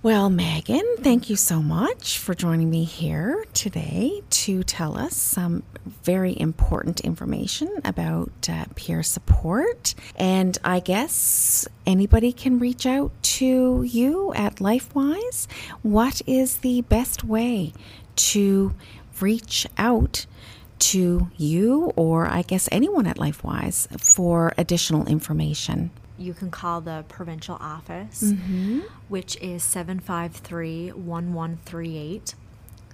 Well, 0.00 0.30
Meghan, 0.30 0.98
thank 1.00 1.28
you 1.28 1.34
so 1.34 1.60
much 1.60 2.18
for 2.18 2.32
joining 2.32 2.70
me 2.70 2.84
here 2.84 3.44
today 3.52 4.22
to 4.30 4.62
tell 4.62 4.96
us 4.96 5.16
some 5.16 5.64
very 6.04 6.38
important 6.38 7.00
information 7.00 7.68
about 7.84 8.48
uh, 8.48 8.66
peer 8.76 9.02
support. 9.02 9.96
And 10.14 10.56
I 10.62 10.78
guess 10.78 11.66
anybody 11.84 12.32
can 12.32 12.60
reach 12.60 12.86
out 12.86 13.10
to 13.38 13.82
you 13.82 14.32
at 14.34 14.56
LifeWise. 14.56 15.48
What 15.82 16.22
is 16.28 16.58
the 16.58 16.82
best 16.82 17.24
way 17.24 17.72
to 18.14 18.74
reach 19.20 19.66
out? 19.76 20.26
To 20.78 21.28
you, 21.36 21.92
or 21.96 22.28
I 22.28 22.42
guess 22.42 22.68
anyone 22.70 23.08
at 23.08 23.16
LifeWise, 23.16 24.00
for 24.00 24.52
additional 24.56 25.08
information 25.08 25.90
you 26.18 26.34
can 26.34 26.50
call 26.50 26.80
the 26.80 27.04
provincial 27.08 27.56
office, 27.60 28.22
mm-hmm. 28.22 28.80
which 29.08 29.36
is 29.36 29.62
753 29.62 30.92
1138. 30.92 32.34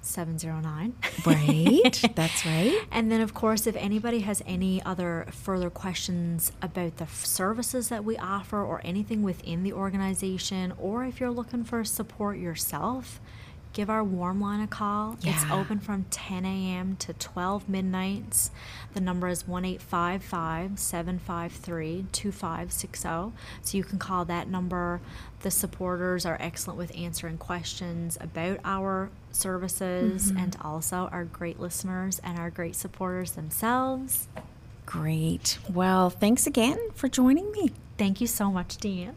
709. 0.03 0.95
Right, 1.25 2.13
that's 2.15 2.45
right. 2.45 2.79
And 2.91 3.11
then, 3.11 3.21
of 3.21 3.33
course, 3.33 3.67
if 3.67 3.75
anybody 3.77 4.21
has 4.21 4.43
any 4.47 4.83
other 4.83 5.27
further 5.31 5.71
questions 5.71 6.53
about 6.61 6.99
the 6.99 7.07
services 7.07 7.89
that 7.89 8.05
we 8.05 8.17
offer 8.19 8.63
or 8.63 8.81
anything 8.85 9.23
within 9.23 9.63
the 9.63 9.73
organization, 9.73 10.75
or 10.79 11.05
if 11.05 11.21
you're 11.21 11.31
looking 11.31 11.65
for 11.65 11.85
support 11.85 12.37
yourself, 12.39 13.21
give 13.75 13.91
our 13.91 14.03
warm 14.03 14.41
line 14.41 14.61
a 14.61 14.67
call. 14.67 15.19
Yeah. 15.21 15.35
It's 15.35 15.45
open 15.51 15.81
from 15.81 16.07
10 16.11 16.47
a.m. 16.47 16.97
to 16.97 17.13
12 17.13 17.69
midnights. 17.69 18.51
The 18.95 19.01
number 19.01 19.29
is 19.29 19.47
1 19.47 19.79
753 19.79 22.07
2560. 22.13 23.03
So 23.03 23.77
you 23.77 23.85
can 23.85 23.99
call 23.99 24.25
that 24.25 24.49
number. 24.49 25.03
The 25.41 25.51
supporters 25.51 26.25
are 26.25 26.39
excellent 26.41 26.79
with 26.79 26.97
answering 26.97 27.37
questions 27.37 28.17
about 28.21 28.61
our 28.65 29.11
services 29.33 30.31
mm-hmm. 30.31 30.39
and 30.39 30.57
also 30.63 31.09
our 31.13 31.25
great 31.25 31.61
listeners 31.61 32.21
and 32.25 32.39
our 32.39 32.51
great 32.51 32.77
supporters 32.77 33.33
themselves. 33.33 34.29
Great. 34.87 35.59
Well, 35.69 36.09
thanks 36.09 36.47
again 36.47 36.79
for 36.95 37.09
joining 37.09 37.51
me. 37.53 37.73
Thank 37.99 38.21
you 38.21 38.27
so 38.27 38.51
much, 38.51 38.79
DeeAnne. 38.79 39.15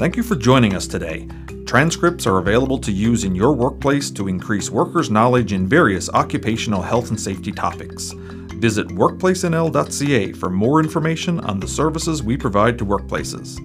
Thank 0.00 0.16
you 0.16 0.22
for 0.22 0.34
joining 0.34 0.74
us 0.74 0.86
today. 0.86 1.28
Transcripts 1.66 2.26
are 2.26 2.38
available 2.38 2.78
to 2.78 2.90
use 2.90 3.24
in 3.24 3.34
your 3.34 3.52
workplace 3.52 4.10
to 4.12 4.28
increase 4.28 4.70
workers' 4.70 5.10
knowledge 5.10 5.52
in 5.52 5.68
various 5.68 6.08
occupational 6.08 6.80
health 6.80 7.10
and 7.10 7.20
safety 7.20 7.52
topics. 7.52 8.12
Visit 8.14 8.88
workplacenl.ca 8.88 10.32
for 10.32 10.48
more 10.48 10.80
information 10.80 11.38
on 11.40 11.60
the 11.60 11.68
services 11.68 12.22
we 12.22 12.38
provide 12.38 12.78
to 12.78 12.86
workplaces. 12.86 13.58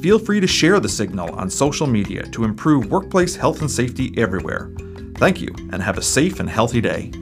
Feel 0.00 0.18
free 0.18 0.40
to 0.40 0.46
share 0.46 0.80
the 0.80 0.88
signal 0.88 1.30
on 1.34 1.50
social 1.50 1.86
media 1.86 2.22
to 2.28 2.44
improve 2.44 2.90
workplace 2.90 3.36
health 3.36 3.60
and 3.60 3.70
safety 3.70 4.14
everywhere. 4.16 4.70
Thank 5.16 5.42
you, 5.42 5.54
and 5.72 5.82
have 5.82 5.98
a 5.98 6.02
safe 6.02 6.40
and 6.40 6.48
healthy 6.48 6.80
day. 6.80 7.12